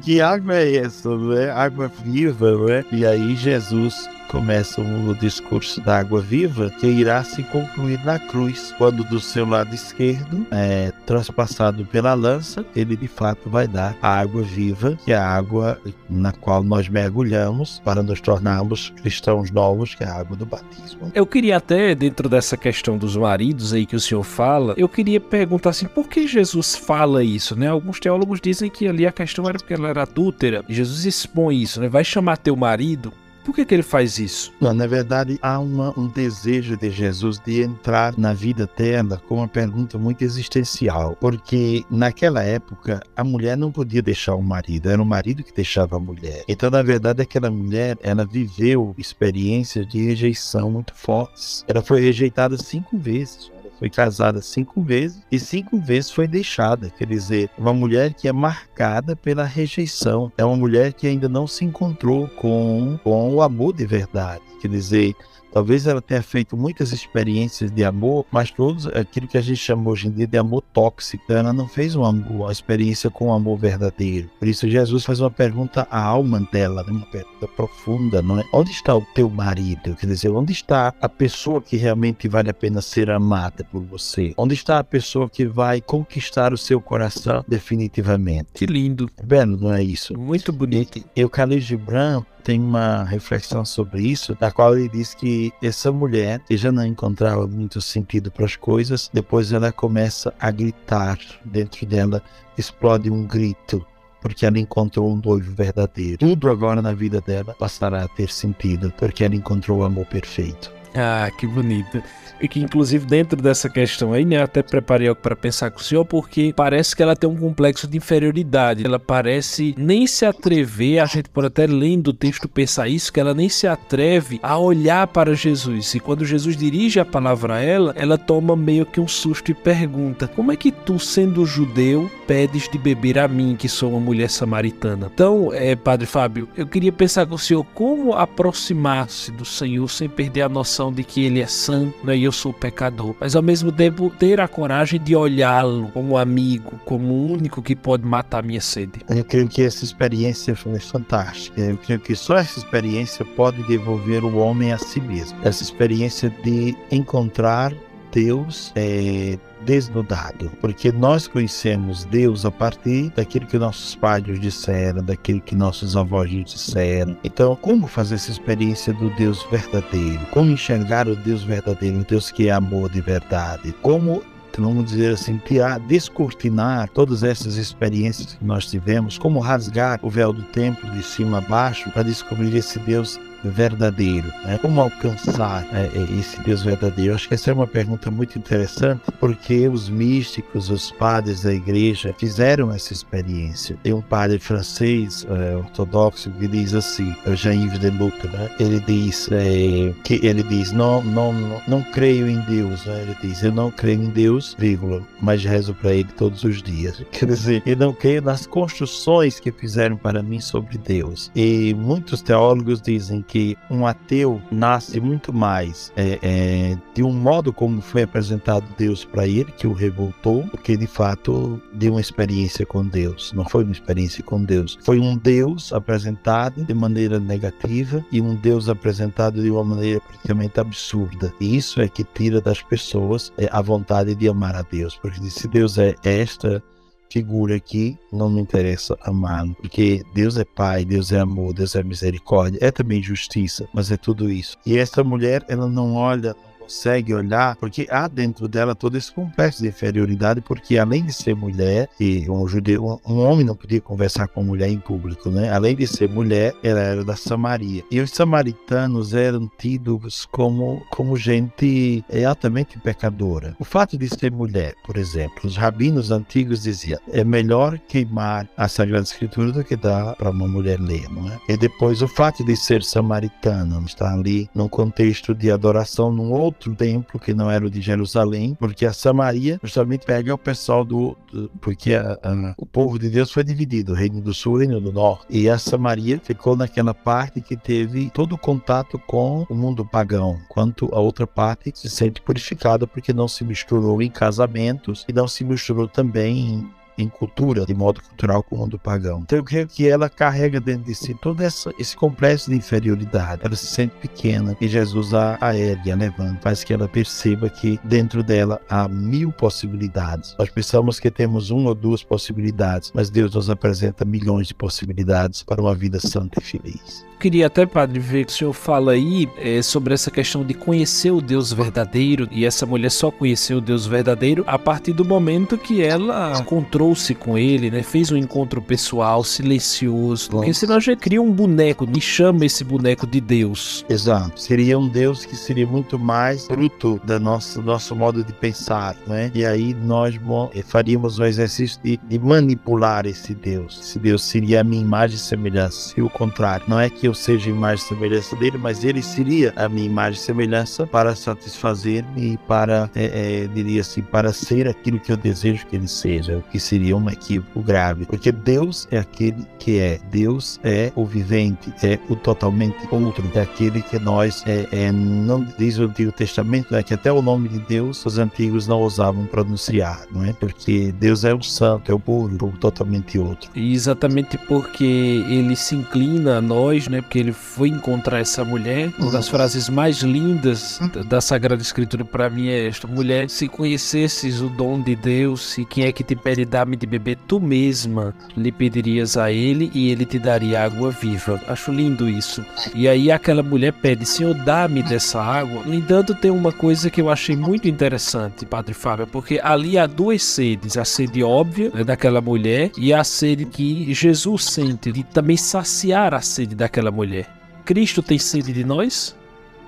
que 0.00 0.20
água 0.20 0.54
é 0.54 0.76
essa, 0.76 1.08
não 1.08 1.32
é? 1.32 1.50
Água 1.50 1.90
viva, 2.04 2.52
não 2.52 2.68
é? 2.68 2.84
E 2.92 3.04
aí 3.04 3.34
Jesus 3.34 4.08
começa 4.28 4.80
o 4.80 5.14
discurso 5.14 5.80
da 5.80 5.98
água 5.98 6.20
viva, 6.20 6.70
que 6.78 6.86
irá 6.86 7.22
se 7.24 7.42
concluir 7.44 8.02
na 8.04 8.18
cruz, 8.18 8.74
quando 8.76 9.04
do 9.04 9.20
seu 9.20 9.46
lado 9.46 9.74
esquerdo, 9.74 10.46
é, 10.50 10.92
transpassado 11.06 11.84
pela 11.86 12.14
lança, 12.14 12.64
ele 12.74 12.96
de 12.96 13.08
fato 13.08 13.48
vai 13.48 13.66
dar 13.66 13.96
a 14.02 14.20
água 14.20 14.42
viva, 14.42 14.98
que 15.04 15.12
é 15.12 15.16
a 15.16 15.26
água 15.26 15.80
na 16.08 16.32
qual 16.32 16.62
nós 16.62 16.88
mergulhamos 16.88 17.80
para 17.84 18.02
nos 18.02 18.20
tornarmos 18.20 18.92
cristãos 19.02 19.50
novos, 19.50 19.94
que 19.94 20.04
é 20.04 20.06
a 20.06 20.14
água 20.14 20.36
do 20.36 20.46
batismo. 20.46 21.10
Eu 21.14 21.26
queria 21.26 21.56
até, 21.56 21.94
dentro 21.94 22.28
dessa 22.28 22.56
questão 22.56 22.98
dos 22.98 23.16
maridos 23.16 23.72
aí 23.72 23.86
que 23.86 23.96
o 23.96 24.00
senhor 24.00 24.22
fala, 24.22 24.74
eu 24.76 24.88
queria 24.88 25.20
perguntar 25.20 25.70
assim, 25.70 25.86
por 25.86 26.08
que 26.08 26.26
Jesus 26.26 26.76
fala 26.76 27.22
isso, 27.22 27.56
né? 27.56 27.68
Alguns 27.68 28.00
teólogos 28.00 28.40
dizem 28.40 28.70
que 28.70 28.86
ali 28.86 29.06
a 29.06 29.12
questão 29.12 29.48
era 29.48 29.58
porque 29.58 29.74
ela 29.74 29.88
era 29.88 30.02
adúltera. 30.02 30.64
Jesus 30.68 31.04
expõe 31.04 31.62
isso, 31.62 31.80
né? 31.80 31.88
Vai 31.88 32.04
chamar 32.04 32.36
teu 32.36 32.56
marido 32.56 33.12
Por 33.44 33.54
que, 33.54 33.64
que 33.64 33.74
ele 33.74 33.82
faz 33.82 34.18
isso? 34.18 34.52
Na 34.58 34.86
verdade, 34.86 35.38
há 35.42 35.58
uma, 35.58 35.92
um 35.98 36.08
desejo 36.08 36.76
de 36.78 36.90
Jesus 36.90 37.38
de 37.38 37.62
entrar 37.62 38.16
na 38.16 38.32
vida 38.32 38.68
dela 38.76 39.20
com 39.28 39.36
uma 39.36 39.48
pergunta 39.48 39.98
muito 39.98 40.22
existencial, 40.22 41.14
porque 41.20 41.84
naquela 41.90 42.42
época 42.42 43.02
a 43.14 43.22
mulher 43.22 43.56
não 43.56 43.70
podia 43.70 44.00
deixar 44.00 44.34
o 44.34 44.42
marido, 44.42 44.88
era 44.88 45.00
o 45.00 45.06
marido 45.06 45.44
que 45.44 45.54
deixava 45.54 45.96
a 45.96 46.00
mulher. 46.00 46.42
Então, 46.48 46.70
na 46.70 46.82
verdade, 46.82 47.20
aquela 47.20 47.50
mulher, 47.50 47.98
ela 48.02 48.24
viveu 48.24 48.94
experiências 48.96 49.86
de 49.86 50.02
rejeição 50.02 50.70
muito 50.70 50.94
fortes. 50.94 51.64
Ela 51.68 51.82
foi 51.82 52.00
rejeitada 52.00 52.56
cinco 52.56 52.96
vezes 52.96 53.52
foi 53.84 53.90
casada 53.90 54.40
cinco 54.40 54.80
vezes 54.80 55.20
e 55.30 55.38
cinco 55.38 55.78
vezes 55.78 56.10
foi 56.10 56.26
deixada. 56.26 56.88
Quer 56.88 57.06
dizer, 57.06 57.50
uma 57.58 57.74
mulher 57.74 58.14
que 58.14 58.26
é 58.26 58.32
marcada 58.32 59.14
pela 59.14 59.44
rejeição. 59.44 60.32
É 60.38 60.44
uma 60.44 60.56
mulher 60.56 60.94
que 60.94 61.06
ainda 61.06 61.28
não 61.28 61.46
se 61.46 61.66
encontrou 61.66 62.26
com, 62.28 62.98
com 63.04 63.34
o 63.34 63.42
amor 63.42 63.74
de 63.74 63.84
verdade. 63.84 64.42
Quer 64.62 64.68
dizer, 64.68 65.14
Talvez 65.54 65.86
ela 65.86 66.02
tenha 66.02 66.20
feito 66.20 66.56
muitas 66.56 66.92
experiências 66.92 67.70
de 67.70 67.84
amor, 67.84 68.26
mas 68.28 68.50
todos 68.50 68.88
aquilo 68.88 69.28
que 69.28 69.38
a 69.38 69.40
gente 69.40 69.58
chama 69.58 69.88
hoje 69.88 70.08
em 70.08 70.10
dia 70.10 70.26
de 70.26 70.36
amor 70.36 70.62
tóxico. 70.72 71.32
Ela 71.32 71.52
não 71.52 71.68
fez 71.68 71.94
uma, 71.94 72.10
uma 72.10 72.50
experiência 72.50 73.08
com 73.08 73.26
o 73.26 73.28
um 73.28 73.32
amor 73.32 73.56
verdadeiro. 73.56 74.28
Por 74.36 74.48
isso 74.48 74.68
Jesus 74.68 75.04
faz 75.04 75.20
uma 75.20 75.30
pergunta 75.30 75.86
à 75.88 76.02
alma 76.02 76.40
dela, 76.50 76.82
né? 76.82 76.90
uma 76.90 77.06
pergunta 77.06 77.46
profunda, 77.46 78.20
não 78.20 78.40
é? 78.40 78.44
Onde 78.52 78.72
está 78.72 78.96
o 78.96 79.06
teu 79.14 79.30
marido? 79.30 79.94
Quer 79.94 80.06
dizer, 80.06 80.30
onde 80.30 80.52
está 80.52 80.92
a 81.00 81.08
pessoa 81.08 81.62
que 81.62 81.76
realmente 81.76 82.26
vale 82.26 82.50
a 82.50 82.54
pena 82.54 82.82
ser 82.82 83.08
amada 83.08 83.62
por 83.62 83.84
você? 83.84 84.34
Onde 84.36 84.54
está 84.54 84.80
a 84.80 84.84
pessoa 84.84 85.30
que 85.30 85.46
vai 85.46 85.80
conquistar 85.80 86.52
o 86.52 86.58
seu 86.58 86.80
coração 86.80 87.44
definitivamente? 87.46 88.48
Que 88.54 88.66
lindo. 88.66 89.08
É 89.16 89.22
belo, 89.22 89.56
não 89.56 89.72
é 89.72 89.84
isso? 89.84 90.18
Muito 90.18 90.52
bonito. 90.52 90.98
E, 90.98 91.20
e 91.20 91.24
o 91.24 91.28
Khalil 91.28 91.60
Gibran 91.60 92.24
tem 92.44 92.60
uma 92.60 93.04
reflexão 93.04 93.64
sobre 93.64 94.02
isso, 94.02 94.34
da 94.34 94.52
qual 94.52 94.76
ele 94.76 94.88
diz 94.88 95.14
que 95.14 95.50
essa 95.62 95.90
mulher, 95.90 96.40
que 96.40 96.56
já 96.56 96.70
não 96.70 96.84
encontrava 96.84 97.46
muito 97.46 97.80
sentido 97.80 98.30
para 98.30 98.44
as 98.44 98.54
coisas, 98.54 99.10
depois 99.12 99.50
ela 99.50 99.72
começa 99.72 100.32
a 100.38 100.50
gritar, 100.50 101.18
dentro 101.44 101.86
dela 101.86 102.22
explode 102.56 103.10
um 103.10 103.26
grito 103.26 103.84
porque 104.20 104.46
ela 104.46 104.58
encontrou 104.58 105.12
um 105.12 105.20
noivo 105.22 105.52
verdadeiro. 105.54 106.16
Tudo 106.16 106.50
agora 106.50 106.80
na 106.80 106.94
vida 106.94 107.20
dela 107.20 107.54
passará 107.58 108.04
a 108.04 108.08
ter 108.08 108.30
sentido, 108.30 108.90
porque 108.96 109.22
ela 109.22 109.34
encontrou 109.34 109.80
o 109.80 109.84
amor 109.84 110.06
perfeito. 110.06 110.72
Ah, 110.94 111.30
que 111.36 111.46
bonito. 111.46 112.02
E 112.40 112.48
que, 112.48 112.60
inclusive, 112.60 113.06
dentro 113.06 113.40
dessa 113.40 113.68
questão 113.70 114.12
aí, 114.12 114.24
né, 114.24 114.42
até 114.42 114.62
preparei 114.62 115.08
algo 115.08 115.20
para 115.20 115.36
pensar 115.36 115.70
com 115.70 115.78
o 115.78 115.82
senhor, 115.82 116.04
porque 116.04 116.52
parece 116.54 116.94
que 116.94 117.02
ela 117.02 117.16
tem 117.16 117.30
um 117.30 117.36
complexo 117.36 117.86
de 117.86 117.96
inferioridade. 117.96 118.84
Ela 118.84 118.98
parece 118.98 119.74
nem 119.78 120.06
se 120.06 120.26
atrever, 120.26 120.98
a 120.98 121.06
gente 121.06 121.28
pode 121.30 121.46
até 121.46 121.66
lendo 121.66 122.08
o 122.08 122.12
texto 122.12 122.48
pensar 122.48 122.88
isso, 122.88 123.12
que 123.12 123.20
ela 123.20 123.32
nem 123.32 123.48
se 123.48 123.66
atreve 123.66 124.40
a 124.42 124.58
olhar 124.58 125.06
para 125.06 125.34
Jesus. 125.34 125.94
E 125.94 126.00
quando 126.00 126.24
Jesus 126.24 126.56
dirige 126.56 127.00
a 127.00 127.04
palavra 127.04 127.54
a 127.54 127.60
ela, 127.60 127.94
ela 127.96 128.18
toma 128.18 128.56
meio 128.56 128.84
que 128.84 129.00
um 129.00 129.08
susto 129.08 129.50
e 129.50 129.54
pergunta: 129.54 130.28
Como 130.28 130.52
é 130.52 130.56
que 130.56 130.72
tu, 130.72 130.98
sendo 130.98 131.46
judeu, 131.46 132.10
pedes 132.26 132.68
de 132.68 132.78
beber 132.78 133.18
a 133.18 133.28
mim, 133.28 133.56
que 133.56 133.68
sou 133.68 133.90
uma 133.90 134.00
mulher 134.00 134.28
samaritana? 134.28 135.10
Então, 135.12 135.50
é, 135.52 135.76
Padre 135.76 136.06
Fábio, 136.06 136.48
eu 136.56 136.66
queria 136.66 136.92
pensar 136.92 137.26
com 137.26 137.36
o 137.36 137.38
senhor 137.38 137.64
como 137.74 138.12
aproximar-se 138.12 139.30
do 139.30 139.44
Senhor 139.44 139.88
sem 139.88 140.08
perder 140.08 140.42
a 140.42 140.48
noção 140.48 140.83
de 140.92 141.04
que 141.04 141.24
ele 141.24 141.40
é 141.40 141.46
santo, 141.46 141.94
né? 142.04 142.16
eu 142.16 142.32
sou 142.32 142.52
pecador, 142.52 143.14
mas 143.20 143.36
ao 143.36 143.42
mesmo 143.42 143.70
tempo 143.70 144.10
ter 144.18 144.40
a 144.40 144.48
coragem 144.48 145.00
de 145.00 145.14
olhá-lo 145.14 145.90
como 145.92 146.16
amigo, 146.16 146.78
como 146.84 147.12
o 147.12 147.32
único 147.32 147.62
que 147.62 147.76
pode 147.76 148.04
matar 148.04 148.42
minha 148.42 148.60
sede. 148.60 149.00
Eu 149.08 149.24
creio 149.24 149.48
que 149.48 149.62
essa 149.62 149.84
experiência 149.84 150.54
foi 150.54 150.78
fantástica. 150.78 151.60
Eu 151.60 151.76
creio 151.76 152.00
que 152.00 152.14
só 152.14 152.36
essa 152.36 152.58
experiência 152.58 153.24
pode 153.24 153.62
devolver 153.66 154.24
o 154.24 154.36
homem 154.36 154.72
a 154.72 154.78
si 154.78 155.00
mesmo. 155.00 155.38
Essa 155.44 155.62
experiência 155.62 156.30
de 156.42 156.76
encontrar 156.90 157.72
Deus 158.14 158.72
é, 158.76 159.36
desnudado, 159.66 160.50
porque 160.60 160.92
nós 160.92 161.26
conhecemos 161.26 162.04
Deus 162.04 162.46
a 162.46 162.50
partir 162.50 163.10
daquilo 163.10 163.44
que 163.44 163.58
nossos 163.58 163.96
pais 163.96 164.24
nos 164.24 164.38
disseram, 164.38 165.02
daquilo 165.02 165.40
que 165.40 165.56
nossos 165.56 165.96
avós 165.96 166.32
nos 166.32 166.52
disseram. 166.52 167.16
Então, 167.24 167.56
como 167.56 167.88
fazer 167.88 168.14
essa 168.14 168.30
experiência 168.30 168.92
do 168.94 169.10
Deus 169.16 169.44
verdadeiro? 169.50 170.20
Como 170.30 170.52
enxergar 170.52 171.08
o 171.08 171.16
Deus 171.16 171.42
verdadeiro, 171.42 171.98
o 171.98 172.04
Deus 172.04 172.30
que 172.30 172.48
é 172.48 172.52
amor 172.52 172.88
de 172.88 173.00
verdade? 173.00 173.74
Como 173.82 174.22
vamos 174.56 174.84
dizer 174.84 175.14
assim, 175.14 175.38
tirar, 175.38 175.80
descortinar 175.80 176.88
todas 176.90 177.24
essas 177.24 177.56
experiências 177.56 178.34
que 178.34 178.44
nós 178.44 178.66
tivemos, 178.66 179.18
como 179.18 179.40
rasgar 179.40 179.98
o 180.00 180.08
véu 180.08 180.32
do 180.32 180.44
templo 180.44 180.88
de 180.90 181.02
cima 181.02 181.38
a 181.38 181.40
baixo 181.40 181.90
para 181.90 182.04
descobrir 182.04 182.54
esse 182.54 182.78
Deus 182.78 183.18
verdadeiro? 183.50 184.28
Né? 184.44 184.58
Como 184.60 184.80
alcançar 184.80 185.66
é, 185.72 185.90
é, 185.94 186.18
esse 186.18 186.40
Deus 186.42 186.62
verdadeiro? 186.62 187.14
Acho 187.14 187.28
que 187.28 187.34
essa 187.34 187.50
é 187.50 187.54
uma 187.54 187.66
pergunta 187.66 188.10
muito 188.10 188.38
interessante, 188.38 189.02
porque 189.20 189.68
os 189.68 189.88
místicos, 189.88 190.70
os 190.70 190.90
padres 190.90 191.42
da 191.42 191.52
igreja 191.52 192.14
fizeram 192.18 192.72
essa 192.72 192.92
experiência. 192.92 193.76
Tem 193.82 193.92
um 193.92 194.00
padre 194.02 194.38
francês 194.38 195.26
é, 195.28 195.56
ortodoxo 195.56 196.30
que 196.30 196.48
diz 196.48 196.74
assim, 196.74 197.14
Jean-Yves 197.34 197.78
de 197.78 197.90
Luc, 197.90 198.14
né? 198.28 198.50
ele 198.58 198.80
diz 198.80 199.28
é, 199.30 199.92
que 200.02 200.20
ele 200.22 200.42
diz 200.42 200.72
não, 200.72 201.02
não, 201.02 201.32
não, 201.32 201.62
não 201.66 201.82
creio 201.82 202.28
em 202.28 202.40
Deus, 202.40 202.84
né? 202.86 203.02
ele 203.02 203.16
diz 203.22 203.42
eu 203.42 203.52
não 203.52 203.70
creio 203.70 204.02
em 204.02 204.10
Deus, 204.10 204.56
vírgula, 204.58 205.02
mas 205.20 205.44
rezo 205.44 205.74
para 205.74 205.92
ele 205.92 206.08
todos 206.16 206.44
os 206.44 206.62
dias. 206.62 207.02
Quer 207.10 207.26
dizer, 207.26 207.62
eu 207.66 207.76
não 207.76 207.92
creio 207.92 208.22
nas 208.22 208.46
construções 208.46 209.38
que 209.40 209.52
fizeram 209.52 209.96
para 209.96 210.22
mim 210.22 210.40
sobre 210.40 210.78
Deus. 210.78 211.30
E 211.34 211.74
muitos 211.74 212.22
teólogos 212.22 212.80
dizem 212.80 213.22
que 213.22 213.33
que 213.34 213.58
um 213.68 213.84
ateu 213.84 214.40
nasce 214.48 215.00
muito 215.00 215.32
mais 215.32 215.92
é, 215.96 216.20
é, 216.22 216.78
de 216.94 217.02
um 217.02 217.10
modo 217.10 217.52
como 217.52 217.80
foi 217.80 218.04
apresentado 218.04 218.64
Deus 218.78 219.04
para 219.04 219.26
ele, 219.26 219.50
que 219.50 219.66
o 219.66 219.72
revoltou, 219.72 220.46
porque 220.52 220.76
de 220.76 220.86
fato 220.86 221.60
deu 221.72 221.94
uma 221.94 222.00
experiência 222.00 222.64
com 222.64 222.86
Deus. 222.86 223.32
Não 223.32 223.44
foi 223.44 223.64
uma 223.64 223.72
experiência 223.72 224.22
com 224.22 224.40
Deus, 224.40 224.78
foi 224.84 225.00
um 225.00 225.16
Deus 225.16 225.72
apresentado 225.72 226.64
de 226.64 226.72
maneira 226.72 227.18
negativa 227.18 228.06
e 228.12 228.20
um 228.20 228.36
Deus 228.36 228.68
apresentado 228.68 229.42
de 229.42 229.50
uma 229.50 229.64
maneira 229.64 229.98
praticamente 229.98 230.60
absurda. 230.60 231.34
E 231.40 231.56
isso 231.56 231.80
é 231.80 231.88
que 231.88 232.04
tira 232.04 232.40
das 232.40 232.62
pessoas 232.62 233.32
é, 233.36 233.48
a 233.50 233.60
vontade 233.60 234.14
de 234.14 234.28
amar 234.28 234.54
a 234.54 234.62
Deus, 234.62 234.94
porque 234.94 235.20
se 235.28 235.48
Deus 235.48 235.76
é 235.76 235.96
esta 236.04 236.62
figura 237.10 237.56
aqui, 237.56 237.96
não 238.12 238.28
me 238.28 238.40
interessa 238.40 238.96
amá-lo, 239.02 239.54
porque 239.54 240.02
Deus 240.14 240.36
é 240.36 240.44
Pai, 240.44 240.84
Deus 240.84 241.12
é 241.12 241.20
amor, 241.20 241.54
Deus 241.54 241.74
é 241.74 241.82
misericórdia, 241.82 242.58
é 242.60 242.70
também 242.70 243.02
justiça, 243.02 243.68
mas 243.72 243.90
é 243.90 243.96
tudo 243.96 244.30
isso. 244.30 244.56
E 244.66 244.76
essa 244.76 245.04
mulher, 245.04 245.44
ela 245.48 245.68
não 245.68 245.94
olha 245.94 246.34
consegue 246.64 247.14
olhar, 247.14 247.56
porque 247.56 247.86
há 247.90 248.08
dentro 248.08 248.48
dela 248.48 248.74
todo 248.74 248.96
esse 248.96 249.12
complexo 249.12 249.62
de 249.62 249.68
inferioridade, 249.68 250.40
porque 250.40 250.78
além 250.78 251.04
de 251.04 251.12
ser 251.12 251.34
mulher, 251.34 251.88
e 252.00 252.28
um 252.28 252.46
judeu, 252.48 253.00
um 253.06 253.18
homem 253.18 253.44
não 253.44 253.54
podia 253.54 253.80
conversar 253.80 254.28
com 254.28 254.42
mulher 254.42 254.68
em 254.68 254.78
público, 254.78 255.30
né? 255.30 255.52
Além 255.52 255.76
de 255.76 255.86
ser 255.86 256.08
mulher, 256.08 256.54
ela 256.62 256.80
era 256.80 257.04
da 257.04 257.16
Samaria. 257.16 257.84
E 257.90 258.00
os 258.00 258.10
samaritanos 258.10 259.14
eram 259.14 259.50
tidos 259.58 260.26
como, 260.26 260.82
como 260.90 261.16
gente 261.16 262.04
altamente 262.26 262.78
pecadora. 262.78 263.56
O 263.58 263.64
fato 263.64 263.96
de 263.98 264.08
ser 264.08 264.32
mulher, 264.32 264.74
por 264.84 264.96
exemplo, 264.96 265.40
os 265.44 265.56
rabinos 265.56 266.10
antigos 266.10 266.62
diziam, 266.62 266.98
é 267.12 267.22
melhor 267.22 267.78
queimar 267.88 268.48
a 268.56 268.68
Sagrada 268.68 269.04
Escritura 269.04 269.52
do 269.52 269.64
que 269.64 269.76
dar 269.76 270.16
para 270.16 270.30
uma 270.30 270.48
mulher 270.48 270.80
ler, 270.80 271.08
não 271.10 271.28
é? 271.28 271.38
E 271.48 271.56
depois 271.56 272.02
o 272.02 272.08
fato 272.08 272.44
de 272.44 272.56
ser 272.56 272.82
samaritano, 272.82 273.84
estar 273.84 274.12
ali 274.12 274.48
num 274.54 274.68
contexto 274.68 275.34
de 275.34 275.50
adoração 275.50 276.10
num 276.10 276.32
outro 276.32 276.53
outro 276.54 276.74
templo 276.74 277.20
que 277.20 277.34
não 277.34 277.50
era 277.50 277.66
o 277.66 277.70
de 277.70 277.80
Jerusalém, 277.80 278.54
porque 278.54 278.86
a 278.86 278.92
Samaria 278.92 279.58
justamente 279.62 280.06
pega 280.06 280.32
o 280.32 280.38
pessoal 280.38 280.84
do. 280.84 281.16
do 281.30 281.50
porque 281.60 281.94
a, 281.94 282.18
a, 282.22 282.54
o 282.56 282.64
povo 282.64 282.98
de 282.98 283.10
Deus 283.10 283.30
foi 283.30 283.44
dividido, 283.44 283.92
o 283.92 283.94
reino 283.94 284.20
do 284.20 284.32
sul 284.32 284.54
e 284.54 284.56
o 284.56 284.68
reino 284.68 284.80
do 284.80 284.92
norte. 284.92 285.26
E 285.28 285.48
a 285.48 285.58
Samaria 285.58 286.20
ficou 286.22 286.56
naquela 286.56 286.94
parte 286.94 287.40
que 287.40 287.56
teve 287.56 288.10
todo 288.10 288.34
o 288.34 288.38
contato 288.38 288.98
com 289.06 289.46
o 289.48 289.54
mundo 289.54 289.84
pagão, 289.84 290.38
enquanto 290.44 290.88
a 290.92 291.00
outra 291.00 291.26
parte 291.26 291.72
se 291.74 291.90
sente 291.90 292.22
purificada 292.22 292.86
porque 292.86 293.12
não 293.12 293.28
se 293.28 293.44
misturou 293.44 294.00
em 294.00 294.10
casamentos 294.10 295.04
e 295.08 295.12
não 295.12 295.26
se 295.26 295.44
misturou 295.44 295.88
também 295.88 296.38
em 296.38 296.70
em 296.96 297.08
cultura, 297.08 297.66
de 297.66 297.74
modo 297.74 298.02
cultural 298.02 298.42
com 298.42 298.56
o 298.56 298.58
mundo 298.58 298.78
pagão. 298.78 299.20
Então 299.22 299.38
eu 299.38 299.44
creio 299.44 299.66
que 299.66 299.88
ela 299.88 300.08
carrega 300.08 300.60
dentro 300.60 300.84
de 300.84 300.94
si 300.94 301.14
todo 301.14 301.42
essa, 301.42 301.72
esse 301.78 301.96
complexo 301.96 302.50
de 302.50 302.56
inferioridade. 302.56 303.42
Ela 303.44 303.56
se 303.56 303.66
sente 303.66 303.94
pequena 303.96 304.56
e 304.60 304.68
Jesus 304.68 305.12
a, 305.14 305.38
a 305.40 305.56
ergue, 305.56 305.92
a 305.92 305.96
levanta, 305.96 306.40
faz 306.42 306.64
que 306.64 306.72
ela 306.72 306.88
perceba 306.88 307.48
que 307.48 307.78
dentro 307.84 308.22
dela 308.22 308.60
há 308.68 308.88
mil 308.88 309.32
possibilidades. 309.32 310.34
Nós 310.38 310.50
pensamos 310.50 311.00
que 311.00 311.10
temos 311.10 311.50
uma 311.50 311.70
ou 311.70 311.74
duas 311.74 312.02
possibilidades, 312.02 312.92
mas 312.94 313.10
Deus 313.10 313.34
nos 313.34 313.50
apresenta 313.50 314.04
milhões 314.04 314.48
de 314.48 314.54
possibilidades 314.54 315.42
para 315.42 315.60
uma 315.60 315.74
vida 315.74 316.00
santa 316.00 316.40
e 316.40 316.44
feliz 316.44 317.04
queria 317.24 317.46
até, 317.46 317.64
padre, 317.64 317.98
ver 317.98 318.26
que 318.26 318.32
o 318.32 318.34
senhor 318.34 318.52
fala 318.52 318.92
aí 318.92 319.26
é, 319.38 319.62
sobre 319.62 319.94
essa 319.94 320.10
questão 320.10 320.44
de 320.44 320.52
conhecer 320.52 321.10
o 321.10 321.22
Deus 321.22 321.54
verdadeiro, 321.54 322.28
e 322.30 322.44
essa 322.44 322.66
mulher 322.66 322.90
só 322.90 323.10
conheceu 323.10 323.56
o 323.56 323.60
Deus 323.62 323.86
verdadeiro 323.86 324.44
a 324.46 324.58
partir 324.58 324.92
do 324.92 325.06
momento 325.06 325.56
que 325.56 325.82
ela 325.82 326.38
encontrou 326.38 326.83
encontrou-se 326.84 327.14
com 327.14 327.38
ele, 327.38 327.70
né? 327.70 327.82
Fez 327.82 328.12
um 328.12 328.16
encontro 328.16 328.60
pessoal, 328.60 329.24
silencioso. 329.24 330.30
Porque 330.30 330.52
senão 330.52 330.76
a 330.76 330.80
gente 330.80 330.98
cria 330.98 331.20
um 331.20 331.32
boneco 331.32 331.88
e 331.96 332.00
chama 332.00 332.44
esse 332.44 332.62
boneco 332.62 333.06
de 333.06 333.20
Deus. 333.20 333.84
Exato. 333.88 334.38
Seria 334.40 334.78
um 334.78 334.88
Deus 334.88 335.24
que 335.24 335.34
seria 335.34 335.66
muito 335.66 335.98
mais 335.98 336.46
fruto 336.46 337.00
do 337.04 337.18
nosso, 337.18 337.62
nosso 337.62 337.96
modo 337.96 338.22
de 338.22 338.32
pensar, 338.32 338.96
né? 339.06 339.30
E 339.34 339.44
aí 339.44 339.74
nós 339.74 340.18
eh, 340.54 340.62
faríamos 340.62 341.18
o 341.18 341.24
exercício 341.24 341.80
de, 341.82 341.96
de 341.96 342.18
manipular 342.18 343.06
esse 343.06 343.34
Deus. 343.34 343.80
Esse 343.80 343.98
Deus 343.98 344.22
seria 344.22 344.60
a 344.60 344.64
minha 344.64 344.82
imagem 344.82 345.16
e 345.16 345.20
semelhança. 345.20 345.94
E 345.96 346.02
o 346.02 346.10
contrário, 346.10 346.66
não 346.68 346.78
é 346.78 346.90
que 346.90 347.08
eu 347.08 347.14
seja 347.14 347.48
imagem 347.48 347.84
e 347.84 347.88
semelhança 347.88 348.36
dele, 348.36 348.58
mas 348.58 348.84
ele 348.84 349.02
seria 349.02 349.52
a 349.56 349.68
minha 349.68 349.86
imagem 349.86 350.20
e 350.20 350.22
semelhança 350.22 350.86
para 350.86 351.14
satisfazer-me 351.16 352.34
e 352.34 352.36
para, 352.36 352.90
é, 352.94 353.44
é, 353.44 353.46
diria 353.48 353.80
assim, 353.80 354.02
para 354.02 354.32
ser 354.32 354.68
aquilo 354.68 355.00
que 355.00 355.10
eu 355.10 355.16
desejo 355.16 355.66
que 355.66 355.76
ele 355.76 355.88
seja, 355.88 356.38
o 356.38 356.42
que 356.42 356.58
seria 356.74 356.96
um 356.96 357.08
equívoco 357.08 357.62
grave. 357.62 358.04
Porque 358.04 358.32
Deus 358.32 358.88
é 358.90 358.98
aquele 358.98 359.46
que 359.58 359.78
é. 359.78 360.00
Deus 360.10 360.58
é 360.64 360.92
o 360.96 361.06
vivente, 361.06 361.72
é 361.82 361.98
o 362.08 362.16
totalmente 362.16 362.76
outro, 362.90 363.24
é 363.34 363.40
aquele 363.40 363.80
que 363.80 363.98
nós, 363.98 364.42
é, 364.46 364.66
é 364.72 364.92
não 364.92 365.46
diz 365.56 365.78
o 365.78 365.84
Antigo 365.84 366.10
Testamento, 366.10 366.74
é 366.74 366.82
que 366.82 366.92
até 366.92 367.12
o 367.12 367.22
nome 367.22 367.48
de 367.48 367.60
Deus 367.60 368.04
os 368.04 368.18
antigos 368.18 368.66
não 368.66 368.80
ousavam 368.80 369.24
pronunciar, 369.26 370.04
não 370.10 370.24
é? 370.24 370.32
Porque 370.32 370.92
Deus 370.98 371.24
é 371.24 371.32
o 371.32 371.42
santo, 371.42 371.92
é 371.92 371.94
o 371.94 371.98
puro, 371.98 372.46
o 372.46 372.52
totalmente 372.58 373.18
outro. 373.18 373.50
E 373.54 373.72
exatamente 373.72 374.36
porque 374.36 375.24
ele 375.28 375.54
se 375.54 375.76
inclina 375.76 376.38
a 376.38 376.40
nós, 376.40 376.88
né? 376.88 377.00
Porque 377.00 377.18
ele 377.18 377.32
foi 377.32 377.68
encontrar 377.68 378.18
essa 378.18 378.44
mulher. 378.44 378.92
Uma 378.98 379.12
das 379.12 379.28
frases 379.28 379.68
mais 379.68 379.98
lindas 380.02 380.80
da 381.08 381.20
Sagrada 381.20 381.62
Escritura 381.62 382.04
para 382.04 382.28
mim 382.28 382.48
é 382.48 382.66
esta: 382.66 382.88
mulher, 382.88 383.30
se 383.30 383.46
conhecesses 383.48 384.40
o 384.40 384.48
dom 384.48 384.80
de 384.80 384.96
Deus 384.96 385.56
e 385.58 385.64
quem 385.64 385.84
é 385.84 385.92
que 385.92 386.02
te 386.02 386.16
pede 386.16 386.44
dar-me 386.64 386.76
de 386.76 386.86
beber, 386.86 387.18
tu 387.28 387.38
mesma 387.38 388.14
lhe 388.36 388.50
pedirias 388.50 389.16
a 389.16 389.30
ele 389.30 389.70
e 389.74 389.90
ele 389.90 390.06
te 390.06 390.18
daria 390.18 390.64
água 390.64 390.90
viva. 390.90 391.40
Acho 391.46 391.70
lindo 391.70 392.08
isso. 392.08 392.44
E 392.74 392.88
aí 392.88 393.10
aquela 393.10 393.42
mulher 393.42 393.72
pede: 393.72 394.06
Senhor, 394.06 394.34
dá-me 394.34 394.82
dessa 394.82 395.20
água. 395.20 395.62
No 395.64 395.74
entanto, 395.74 396.14
tem 396.14 396.30
uma 396.30 396.50
coisa 396.50 396.90
que 396.90 397.00
eu 397.00 397.10
achei 397.10 397.36
muito 397.36 397.68
interessante, 397.68 398.46
Padre 398.46 398.72
Fábio, 398.72 399.06
porque 399.06 399.38
ali 399.42 399.78
há 399.78 399.86
duas 399.86 400.22
sedes: 400.22 400.76
a 400.76 400.84
sede 400.84 401.22
óbvia 401.22 401.70
né, 401.72 401.84
daquela 401.84 402.20
mulher 402.20 402.70
e 402.78 402.92
a 402.92 403.04
sede 403.04 403.44
que 403.44 403.92
Jesus 403.92 404.44
sente 404.44 404.90
de 404.90 405.02
também 405.02 405.36
saciar 405.36 406.14
a 406.14 406.20
sede 406.20 406.54
daquela 406.54 406.90
mulher. 406.90 407.28
Cristo 407.64 408.02
tem 408.02 408.18
sede 408.18 408.52
de 408.52 408.64
nós? 408.64 409.14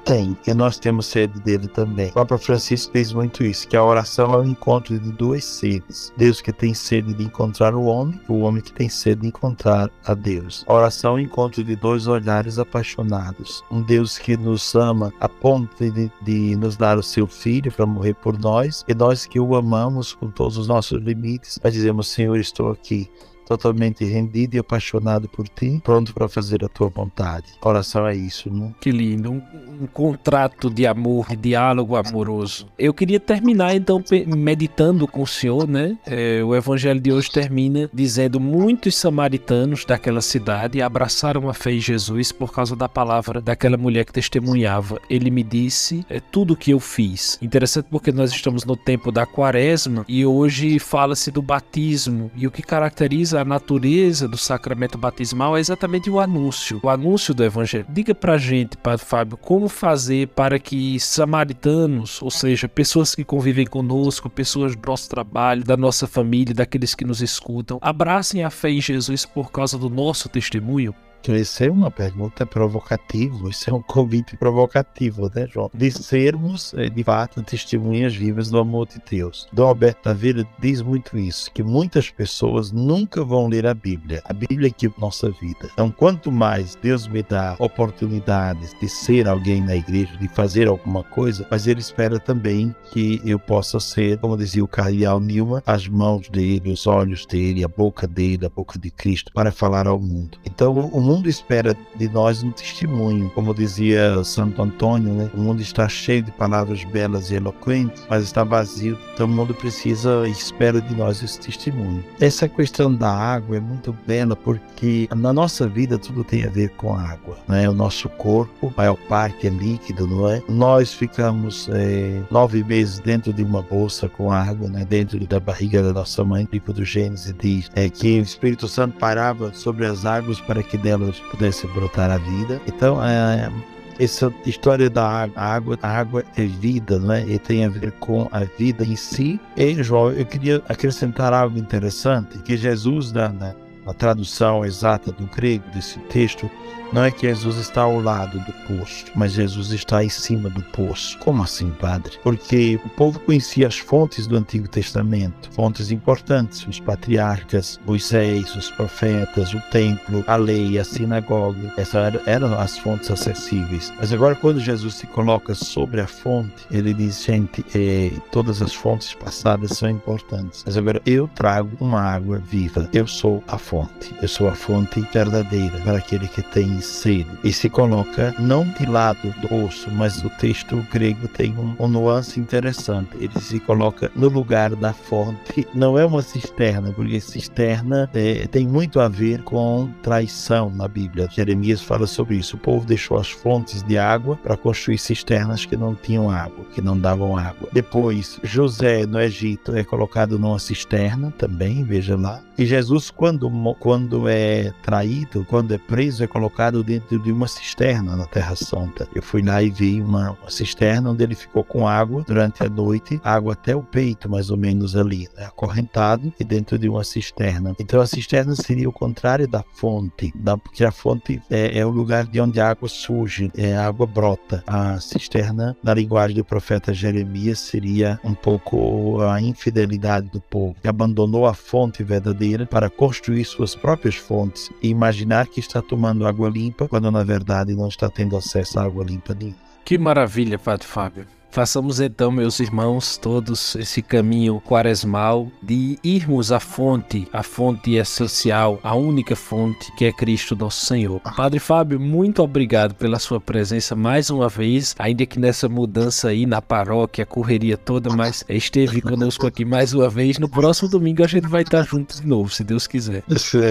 Tem, 0.06 0.38
e 0.46 0.54
nós 0.54 0.78
temos 0.78 1.06
sede 1.06 1.40
dele 1.40 1.66
também. 1.66 2.10
O 2.10 2.12
Papa 2.12 2.38
Francisco 2.38 2.92
diz 2.94 3.12
muito 3.12 3.42
isso, 3.42 3.66
que 3.66 3.76
a 3.76 3.82
oração 3.82 4.32
é 4.34 4.36
o 4.36 4.44
encontro 4.44 4.96
de 4.96 5.10
duas 5.10 5.44
sedes. 5.44 6.12
Deus 6.16 6.40
que 6.40 6.52
tem 6.52 6.72
sede 6.72 7.12
de 7.12 7.24
encontrar 7.24 7.74
o 7.74 7.86
homem, 7.86 8.20
o 8.28 8.38
homem 8.42 8.62
que 8.62 8.72
tem 8.72 8.88
sede 8.88 9.22
de 9.22 9.26
encontrar 9.26 9.90
a 10.04 10.14
Deus. 10.14 10.64
A 10.68 10.74
oração 10.74 11.14
é 11.14 11.14
o 11.16 11.18
encontro 11.18 11.64
de 11.64 11.74
dois 11.74 12.06
olhares 12.06 12.56
apaixonados. 12.56 13.64
Um 13.68 13.82
Deus 13.82 14.16
que 14.16 14.36
nos 14.36 14.76
ama 14.76 15.12
a 15.18 15.28
ponto 15.28 15.90
de, 15.90 16.08
de 16.22 16.54
nos 16.54 16.76
dar 16.76 16.98
o 16.98 17.02
seu 17.02 17.26
Filho 17.26 17.72
para 17.72 17.84
morrer 17.84 18.14
por 18.14 18.38
nós, 18.38 18.84
e 18.86 18.94
nós 18.94 19.26
que 19.26 19.40
o 19.40 19.56
amamos 19.56 20.14
com 20.14 20.30
todos 20.30 20.56
os 20.56 20.68
nossos 20.68 21.02
limites, 21.02 21.58
mas 21.60 21.72
dizemos, 21.72 22.06
Senhor, 22.06 22.36
estou 22.36 22.70
aqui 22.70 23.10
totalmente 23.46 24.04
rendido 24.04 24.56
e 24.56 24.58
apaixonado 24.58 25.28
por 25.28 25.48
ti, 25.48 25.80
pronto 25.82 26.12
para 26.12 26.28
fazer 26.28 26.64
a 26.64 26.68
tua 26.68 26.88
vontade. 26.88 27.46
Oração 27.62 28.06
é 28.06 28.14
isso, 28.14 28.52
né? 28.52 28.72
Que 28.80 28.90
lindo, 28.90 29.30
um, 29.30 29.42
um 29.82 29.86
contrato 29.86 30.68
de 30.68 30.86
amor, 30.86 31.28
de 31.28 31.36
diálogo 31.36 31.96
amoroso. 31.96 32.66
Eu 32.78 32.92
queria 32.92 33.20
terminar 33.20 33.74
então 33.74 34.02
meditando 34.26 35.06
com 35.06 35.22
o 35.22 35.26
Senhor, 35.26 35.68
né? 35.68 35.96
É, 36.06 36.42
o 36.42 36.54
evangelho 36.54 37.00
de 37.00 37.12
hoje 37.12 37.30
termina 37.30 37.88
dizendo: 37.92 38.40
muitos 38.40 38.96
samaritanos 38.96 39.84
daquela 39.84 40.20
cidade 40.20 40.82
abraçaram 40.82 41.48
a 41.48 41.54
fé 41.54 41.72
em 41.72 41.80
Jesus 41.80 42.32
por 42.32 42.52
causa 42.52 42.74
da 42.74 42.88
palavra 42.88 43.40
daquela 43.40 43.76
mulher 43.76 44.04
que 44.04 44.12
testemunhava. 44.12 45.00
Ele 45.08 45.30
me 45.30 45.42
disse 45.42 46.04
é, 46.10 46.18
tudo 46.20 46.54
o 46.54 46.56
que 46.56 46.72
eu 46.72 46.80
fiz. 46.80 47.38
Interessante 47.40 47.86
porque 47.90 48.10
nós 48.10 48.30
estamos 48.32 48.64
no 48.64 48.76
tempo 48.76 49.12
da 49.12 49.24
quaresma 49.24 50.04
e 50.08 50.26
hoje 50.26 50.78
fala-se 50.78 51.30
do 51.30 51.40
batismo 51.40 52.30
e 52.34 52.46
o 52.46 52.50
que 52.50 52.62
caracteriza 52.62 53.35
a 53.36 53.44
natureza 53.44 54.26
do 54.26 54.36
sacramento 54.36 54.98
batismal 54.98 55.56
é 55.56 55.60
exatamente 55.60 56.10
o 56.10 56.18
anúncio, 56.18 56.80
o 56.82 56.88
anúncio 56.88 57.34
do 57.34 57.44
evangelho. 57.44 57.86
Diga 57.88 58.14
pra 58.14 58.38
gente, 58.38 58.76
Padre 58.76 59.04
Fábio, 59.04 59.36
como 59.36 59.68
fazer 59.68 60.28
para 60.28 60.58
que 60.58 60.98
samaritanos, 60.98 62.20
ou 62.22 62.30
seja, 62.30 62.68
pessoas 62.68 63.14
que 63.14 63.24
convivem 63.24 63.66
conosco, 63.66 64.28
pessoas 64.28 64.74
do 64.74 64.86
nosso 64.86 65.08
trabalho, 65.08 65.64
da 65.64 65.76
nossa 65.76 66.06
família, 66.06 66.54
daqueles 66.54 66.94
que 66.94 67.04
nos 67.04 67.22
escutam, 67.22 67.78
abracem 67.80 68.44
a 68.44 68.50
fé 68.50 68.70
em 68.70 68.80
Jesus 68.80 69.24
por 69.24 69.50
causa 69.50 69.78
do 69.78 69.88
nosso 69.88 70.28
testemunho? 70.28 70.94
Isso 71.34 71.64
é 71.64 71.70
uma 71.70 71.90
pergunta 71.90 72.46
provocativa, 72.46 73.48
isso 73.48 73.70
é 73.70 73.72
um 73.72 73.82
convite 73.82 74.36
provocativo, 74.36 75.30
né, 75.34 75.46
João? 75.46 75.70
De 75.72 75.90
sermos, 75.90 76.74
eh, 76.74 76.88
de 76.88 77.02
fato, 77.02 77.42
testemunhas 77.42 78.14
vivas 78.14 78.50
do 78.50 78.58
amor 78.58 78.86
de 78.86 79.00
Deus. 79.10 79.48
Dom 79.52 79.66
Alberto 79.68 80.02
Taveira 80.02 80.46
diz 80.58 80.82
muito 80.82 81.18
isso, 81.18 81.50
que 81.52 81.62
muitas 81.62 82.10
pessoas 82.10 82.72
nunca 82.72 83.24
vão 83.24 83.48
ler 83.48 83.66
a 83.66 83.74
Bíblia. 83.74 84.22
A 84.24 84.32
Bíblia 84.32 84.68
é 84.68 84.86
é 84.86 85.00
nossa 85.00 85.30
vida. 85.30 85.68
Então, 85.72 85.90
quanto 85.90 86.30
mais 86.30 86.74
Deus 86.76 87.06
me 87.08 87.22
dá 87.22 87.56
oportunidades 87.58 88.74
de 88.80 88.88
ser 88.88 89.26
alguém 89.26 89.60
na 89.60 89.74
igreja, 89.74 90.16
de 90.18 90.28
fazer 90.28 90.68
alguma 90.68 91.02
coisa, 91.02 91.46
mas 91.50 91.66
Ele 91.66 91.80
espera 91.80 92.18
também 92.18 92.74
que 92.92 93.20
eu 93.24 93.38
possa 93.38 93.80
ser, 93.80 94.18
como 94.18 94.36
dizia 94.36 94.62
o 94.62 94.68
cardeal 94.68 95.20
Nilma, 95.20 95.62
as 95.66 95.88
mãos 95.88 96.28
dele, 96.28 96.70
os 96.70 96.86
olhos 96.86 97.26
dele, 97.26 97.64
a 97.64 97.68
boca 97.68 98.06
dele, 98.06 98.46
a 98.46 98.50
boca 98.50 98.78
de 98.78 98.90
Cristo, 98.90 99.32
para 99.32 99.50
falar 99.50 99.86
ao 99.86 99.98
mundo. 99.98 100.38
Então, 100.44 100.72
o 100.72 101.00
mundo 101.00 101.15
espera 101.24 101.76
de 101.94 102.08
nós 102.08 102.42
um 102.42 102.50
testemunho. 102.50 103.30
Como 103.30 103.54
dizia 103.54 104.22
Santo 104.24 104.62
Antônio, 104.62 105.12
né? 105.12 105.30
o 105.34 105.40
mundo 105.40 105.62
está 105.62 105.88
cheio 105.88 106.22
de 106.22 106.32
palavras 106.32 106.84
belas 106.84 107.30
e 107.30 107.36
eloquentes, 107.36 108.04
mas 108.08 108.24
está 108.24 108.44
vazio. 108.44 108.98
Então 109.14 109.26
o 109.26 109.28
mundo 109.28 109.54
precisa 109.54 110.26
e 110.26 110.30
espera 110.30 110.80
de 110.80 110.94
nós 110.94 111.22
esse 111.22 111.40
testemunho. 111.40 112.04
Essa 112.20 112.48
questão 112.48 112.92
da 112.94 113.10
água 113.10 113.56
é 113.56 113.60
muito 113.60 113.96
bela 114.06 114.36
porque 114.36 115.08
na 115.14 115.32
nossa 115.32 115.68
vida 115.68 115.98
tudo 115.98 116.24
tem 116.24 116.44
a 116.44 116.50
ver 116.50 116.70
com 116.70 116.94
água. 116.94 117.36
Né? 117.48 117.68
O 117.68 117.74
nosso 117.74 118.08
corpo, 118.08 118.72
a 118.76 118.80
maior 118.82 118.96
parte 119.08 119.46
é 119.46 119.50
líquido, 119.50 120.06
não 120.06 120.28
é? 120.28 120.42
Nós 120.48 120.92
ficamos 120.92 121.68
é, 121.72 122.22
nove 122.30 122.62
meses 122.64 122.98
dentro 122.98 123.32
de 123.32 123.42
uma 123.42 123.62
bolsa 123.62 124.08
com 124.08 124.32
água, 124.32 124.68
né? 124.68 124.84
dentro 124.84 125.18
da 125.26 125.40
barriga 125.40 125.82
da 125.82 125.92
nossa 125.92 126.24
mãe. 126.24 126.44
O 126.44 126.48
livro 126.52 126.72
do 126.72 126.84
Gênesis 126.84 127.34
diz 127.38 127.70
é, 127.74 127.88
que 127.88 128.18
o 128.18 128.22
Espírito 128.22 128.68
Santo 128.68 128.98
parava 128.98 129.52
sobre 129.52 129.86
as 129.86 130.04
águas 130.04 130.40
para 130.40 130.62
que 130.62 130.76
dela 130.76 130.95
delas 130.98 131.20
pudesse 131.30 131.66
brotar 131.68 132.10
a 132.10 132.18
vida. 132.18 132.60
Então, 132.66 133.02
é, 133.02 133.50
essa 133.98 134.32
história 134.44 134.90
da 134.90 135.28
água, 135.34 135.78
a 135.82 135.88
água 135.88 136.24
é 136.36 136.44
vida, 136.44 136.98
não 136.98 137.12
é? 137.12 137.26
E 137.26 137.38
tem 137.38 137.64
a 137.64 137.68
ver 137.68 137.92
com 137.92 138.28
a 138.30 138.40
vida 138.44 138.84
em 138.84 138.96
si. 138.96 139.40
E, 139.56 139.82
João, 139.82 140.10
eu 140.10 140.26
queria 140.26 140.62
acrescentar 140.68 141.32
algo 141.32 141.58
interessante, 141.58 142.38
que 142.38 142.56
Jesus, 142.56 143.12
na, 143.12 143.28
na, 143.30 143.54
na 143.84 143.94
tradução 143.94 144.64
exata 144.64 145.12
do 145.12 145.26
grego 145.26 145.64
desse 145.72 145.98
texto, 146.00 146.50
não 146.92 147.04
é 147.04 147.10
que 147.10 147.26
Jesus 147.26 147.56
está 147.56 147.82
ao 147.82 148.00
lado 148.00 148.38
do 148.40 148.52
poço, 148.66 149.06
mas 149.14 149.32
Jesus 149.32 149.70
está 149.70 150.04
em 150.04 150.08
cima 150.08 150.48
do 150.48 150.62
poço. 150.62 151.18
Como 151.18 151.42
assim, 151.42 151.70
padre? 151.70 152.18
Porque 152.22 152.80
o 152.84 152.88
povo 152.90 153.20
conhecia 153.20 153.66
as 153.66 153.78
fontes 153.78 154.26
do 154.26 154.36
Antigo 154.36 154.68
Testamento, 154.68 155.50
fontes 155.52 155.90
importantes, 155.90 156.66
os 156.66 156.80
patriarcas, 156.80 157.80
Moisés, 157.86 158.54
os 158.54 158.70
profetas, 158.70 159.52
o 159.52 159.60
templo, 159.70 160.24
a 160.26 160.36
lei, 160.36 160.78
a 160.78 160.84
sinagoga. 160.84 161.72
Essas 161.76 162.14
eram 162.26 162.58
as 162.58 162.78
fontes 162.78 163.10
acessíveis. 163.10 163.92
Mas 163.98 164.12
agora, 164.12 164.34
quando 164.34 164.60
Jesus 164.60 164.94
se 164.94 165.06
coloca 165.06 165.54
sobre 165.54 166.00
a 166.00 166.06
fonte, 166.06 166.66
ele 166.70 166.94
diz: 166.94 167.24
gente, 167.24 167.64
é, 167.74 168.12
todas 168.30 168.62
as 168.62 168.74
fontes 168.74 169.14
passadas 169.14 169.72
são 169.72 169.90
importantes. 169.90 170.62
Mas 170.64 170.76
agora 170.76 171.00
eu 171.04 171.28
trago 171.34 171.70
uma 171.80 172.00
água 172.00 172.38
viva. 172.38 172.88
Eu 172.92 173.06
sou 173.06 173.42
a 173.48 173.58
fonte. 173.58 174.14
Eu 174.20 174.28
sou 174.28 174.48
a 174.48 174.54
fonte 174.54 175.00
verdadeira 175.12 175.78
para 175.78 175.98
aquele 175.98 176.28
que 176.28 176.42
tem 176.42 176.75
sede 176.80 177.26
e 177.42 177.52
se 177.52 177.68
coloca 177.68 178.34
não 178.38 178.64
de 178.64 178.86
lado 178.86 179.34
do 179.40 179.64
osso, 179.64 179.90
mas 179.90 180.22
o 180.24 180.30
texto 180.30 180.76
grego 180.92 181.28
tem 181.28 181.54
um, 181.56 181.74
um 181.78 181.88
nuance 181.88 182.38
interessante. 182.40 183.10
Ele 183.18 183.40
se 183.40 183.60
coloca 183.60 184.10
no 184.14 184.28
lugar 184.28 184.74
da 184.74 184.92
fonte. 184.92 185.66
Não 185.74 185.98
é 185.98 186.04
uma 186.04 186.22
cisterna, 186.22 186.92
porque 186.92 187.20
cisterna 187.20 188.08
é, 188.14 188.46
tem 188.46 188.66
muito 188.66 189.00
a 189.00 189.08
ver 189.08 189.42
com 189.42 189.90
traição 190.02 190.70
na 190.70 190.88
Bíblia. 190.88 191.28
Jeremias 191.30 191.82
fala 191.82 192.06
sobre 192.06 192.36
isso. 192.36 192.56
O 192.56 192.58
povo 192.58 192.86
deixou 192.86 193.18
as 193.18 193.30
fontes 193.30 193.82
de 193.82 193.98
água 193.98 194.36
para 194.36 194.56
construir 194.56 194.98
cisternas 194.98 195.64
que 195.64 195.76
não 195.76 195.94
tinham 195.94 196.30
água, 196.30 196.64
que 196.74 196.80
não 196.80 196.98
davam 196.98 197.36
água. 197.36 197.68
Depois, 197.72 198.38
José 198.42 199.06
no 199.06 199.20
Egito 199.20 199.76
é 199.76 199.84
colocado 199.84 200.38
numa 200.38 200.58
cisterna 200.58 201.32
também, 201.36 201.84
veja 201.84 202.16
lá. 202.16 202.40
E 202.58 202.64
Jesus, 202.64 203.10
quando 203.10 203.50
quando 203.78 204.28
é 204.28 204.72
traído, 204.82 205.44
quando 205.48 205.72
é 205.72 205.78
preso, 205.78 206.24
é 206.24 206.26
colocado 206.26 206.65
dentro 206.70 207.18
de 207.18 207.32
uma 207.32 207.48
cisterna 207.48 208.16
na 208.16 208.26
Terra 208.26 208.56
Santa. 208.56 209.08
Eu 209.14 209.22
fui 209.22 209.42
lá 209.42 209.62
e 209.62 209.70
vi 209.70 210.00
uma, 210.00 210.32
uma 210.32 210.50
cisterna 210.50 211.10
onde 211.10 211.22
ele 211.22 211.34
ficou 211.34 211.64
com 211.64 211.86
água 211.86 212.24
durante 212.26 212.62
a 212.62 212.68
noite, 212.68 213.20
água 213.22 213.52
até 213.52 213.74
o 213.74 213.82
peito, 213.82 214.28
mais 214.28 214.50
ou 214.50 214.56
menos 214.56 214.96
ali, 214.96 215.28
né? 215.36 215.46
acorrentado 215.46 216.32
e 216.38 216.44
dentro 216.44 216.78
de 216.78 216.88
uma 216.88 217.04
cisterna. 217.04 217.74
Então 217.78 218.00
a 218.00 218.06
cisterna 218.06 218.54
seria 218.54 218.88
o 218.88 218.92
contrário 218.92 219.48
da 219.48 219.62
fonte, 219.74 220.32
da, 220.34 220.56
porque 220.56 220.84
a 220.84 220.90
fonte 220.90 221.40
é, 221.50 221.78
é 221.78 221.86
o 221.86 221.90
lugar 221.90 222.26
de 222.26 222.40
onde 222.40 222.60
a 222.60 222.70
água 222.70 222.88
surge, 222.88 223.50
é, 223.56 223.76
a 223.76 223.86
água 223.86 224.06
brota. 224.06 224.62
A 224.66 224.98
cisterna, 225.00 225.76
na 225.82 225.94
linguagem 225.94 226.36
do 226.36 226.44
profeta 226.44 226.92
Jeremias, 226.92 227.58
seria 227.58 228.18
um 228.24 228.34
pouco 228.34 229.20
a 229.22 229.40
infidelidade 229.40 230.28
do 230.30 230.40
povo, 230.40 230.76
que 230.80 230.88
abandonou 230.88 231.46
a 231.46 231.54
fonte 231.54 232.02
verdadeira 232.02 232.66
para 232.66 232.90
construir 232.90 233.44
suas 233.44 233.74
próprias 233.74 234.16
fontes 234.16 234.70
e 234.82 234.88
imaginar 234.88 235.46
que 235.46 235.60
está 235.60 235.80
tomando 235.82 236.26
água 236.26 236.48
limpa, 236.56 236.88
quando 236.88 237.10
na 237.10 237.22
verdade 237.22 237.74
não 237.74 237.88
está 237.88 238.08
tendo 238.08 238.36
acesso 238.36 238.78
à 238.78 238.84
água 238.84 239.04
limpa 239.04 239.34
nenhuma. 239.34 239.56
Que 239.84 239.98
maravilha, 239.98 240.58
Padre 240.58 240.86
Fábio. 240.86 241.26
Façamos 241.56 242.00
então, 242.00 242.30
meus 242.30 242.60
irmãos, 242.60 243.16
todos 243.16 243.76
esse 243.76 244.02
caminho 244.02 244.60
quaresmal 244.60 245.50
de 245.62 245.98
irmos 246.04 246.52
à 246.52 246.60
fonte, 246.60 247.26
a 247.32 247.42
fonte 247.42 247.94
essencial, 247.94 248.78
a 248.82 248.94
única 248.94 249.34
fonte 249.34 249.90
que 249.96 250.04
é 250.04 250.12
Cristo 250.12 250.54
nosso 250.54 250.84
Senhor. 250.84 251.18
Padre 251.34 251.58
Fábio, 251.58 251.98
muito 251.98 252.42
obrigado 252.42 252.94
pela 252.94 253.18
sua 253.18 253.40
presença 253.40 253.96
mais 253.96 254.28
uma 254.28 254.50
vez, 254.50 254.94
ainda 254.98 255.24
que 255.24 255.40
nessa 255.40 255.66
mudança 255.66 256.28
aí 256.28 256.44
na 256.44 256.60
paróquia, 256.60 257.22
a 257.22 257.26
correria 257.26 257.78
toda, 257.78 258.14
mas 258.14 258.44
esteve 258.50 259.00
conosco 259.00 259.46
aqui 259.46 259.64
mais 259.64 259.94
uma 259.94 260.10
vez. 260.10 260.38
No 260.38 260.50
próximo 260.50 260.90
domingo 260.90 261.24
a 261.24 261.26
gente 261.26 261.48
vai 261.48 261.62
estar 261.62 261.84
juntos 261.84 262.20
de 262.20 262.26
novo, 262.26 262.50
se 262.50 262.62
Deus 262.64 262.86
quiser. 262.86 263.22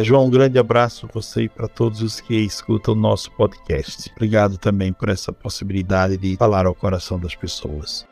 João, 0.02 0.26
um 0.26 0.32
grande 0.32 0.58
abraço 0.58 1.08
para 1.08 1.22
você 1.22 1.44
e 1.44 1.50
para 1.50 1.68
todos 1.68 2.02
os 2.02 2.20
que 2.20 2.34
escutam 2.34 2.96
o 2.96 2.98
nosso 2.98 3.30
podcast. 3.34 4.10
Obrigado 4.16 4.58
também 4.58 4.92
por 4.92 5.10
essa 5.10 5.32
possibilidade 5.32 6.18
de 6.18 6.36
falar 6.36 6.66
ao 6.66 6.74
coração 6.74 7.20
das 7.20 7.36
pessoas 7.36 7.75
pessoas. 7.76 8.06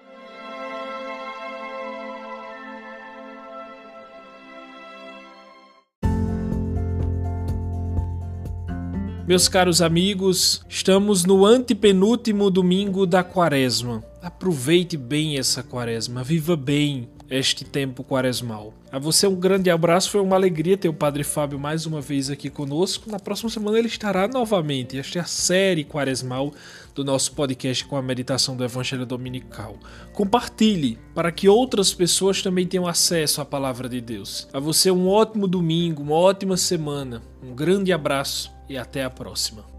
Meus 9.26 9.48
caros 9.48 9.82
amigos, 9.82 10.66
estamos 10.68 11.24
no 11.24 11.46
antepenúltimo 11.46 12.52
domingo 12.52 13.06
da 13.06 13.24
quaresma. 13.24 14.04
Aproveite 14.22 14.98
bem 14.98 15.38
essa 15.38 15.64
quaresma, 15.64 16.24
viva 16.24 16.58
bem 16.58 17.08
este 17.30 17.66
tempo 17.66 18.04
quaresmal. 18.04 18.74
A 18.92 19.00
você 19.00 19.26
um 19.26 19.36
grande 19.36 19.70
abraço, 19.70 20.12
foi 20.12 20.22
uma 20.22 20.36
alegria 20.36 20.78
ter 20.78 20.90
o 20.90 20.94
Padre 20.94 21.24
Fábio 21.24 21.60
mais 21.60 21.86
uma 21.86 22.00
vez 22.00 22.30
aqui 22.30 22.50
conosco. 22.50 23.10
Na 23.10 23.20
próxima 23.20 23.50
semana 23.50 23.80
ele 23.80 23.88
estará 23.88 24.28
novamente. 24.28 24.98
Esta 24.98 25.20
é 25.20 25.22
a 25.22 25.26
série 25.26 25.84
quaresmal 25.84 26.54
do 26.94 27.04
nosso 27.04 27.34
podcast 27.34 27.86
com 27.86 27.98
a 27.98 28.02
meditação 28.02 28.56
do 28.56 28.64
Evangelho 28.64 29.06
Dominical. 29.06 29.78
Compartilhe 30.14 31.00
para 31.16 31.32
que 31.32 31.50
outras 31.50 31.94
pessoas 31.94 32.42
também 32.42 32.68
tenham 32.68 32.88
acesso 32.88 33.42
à 33.42 33.46
palavra 33.46 33.90
de 33.90 34.00
Deus. 34.00 34.48
A 34.54 34.60
você 34.60 34.92
um 34.92 35.08
ótimo 35.08 35.48
domingo, 35.48 36.04
uma 36.04 36.16
ótima 36.16 36.56
semana. 36.56 37.22
Um 37.42 37.56
grande 37.56 37.92
abraço 37.92 38.52
e 38.70 38.78
até 38.78 39.04
a 39.04 39.10
próxima. 39.10 39.73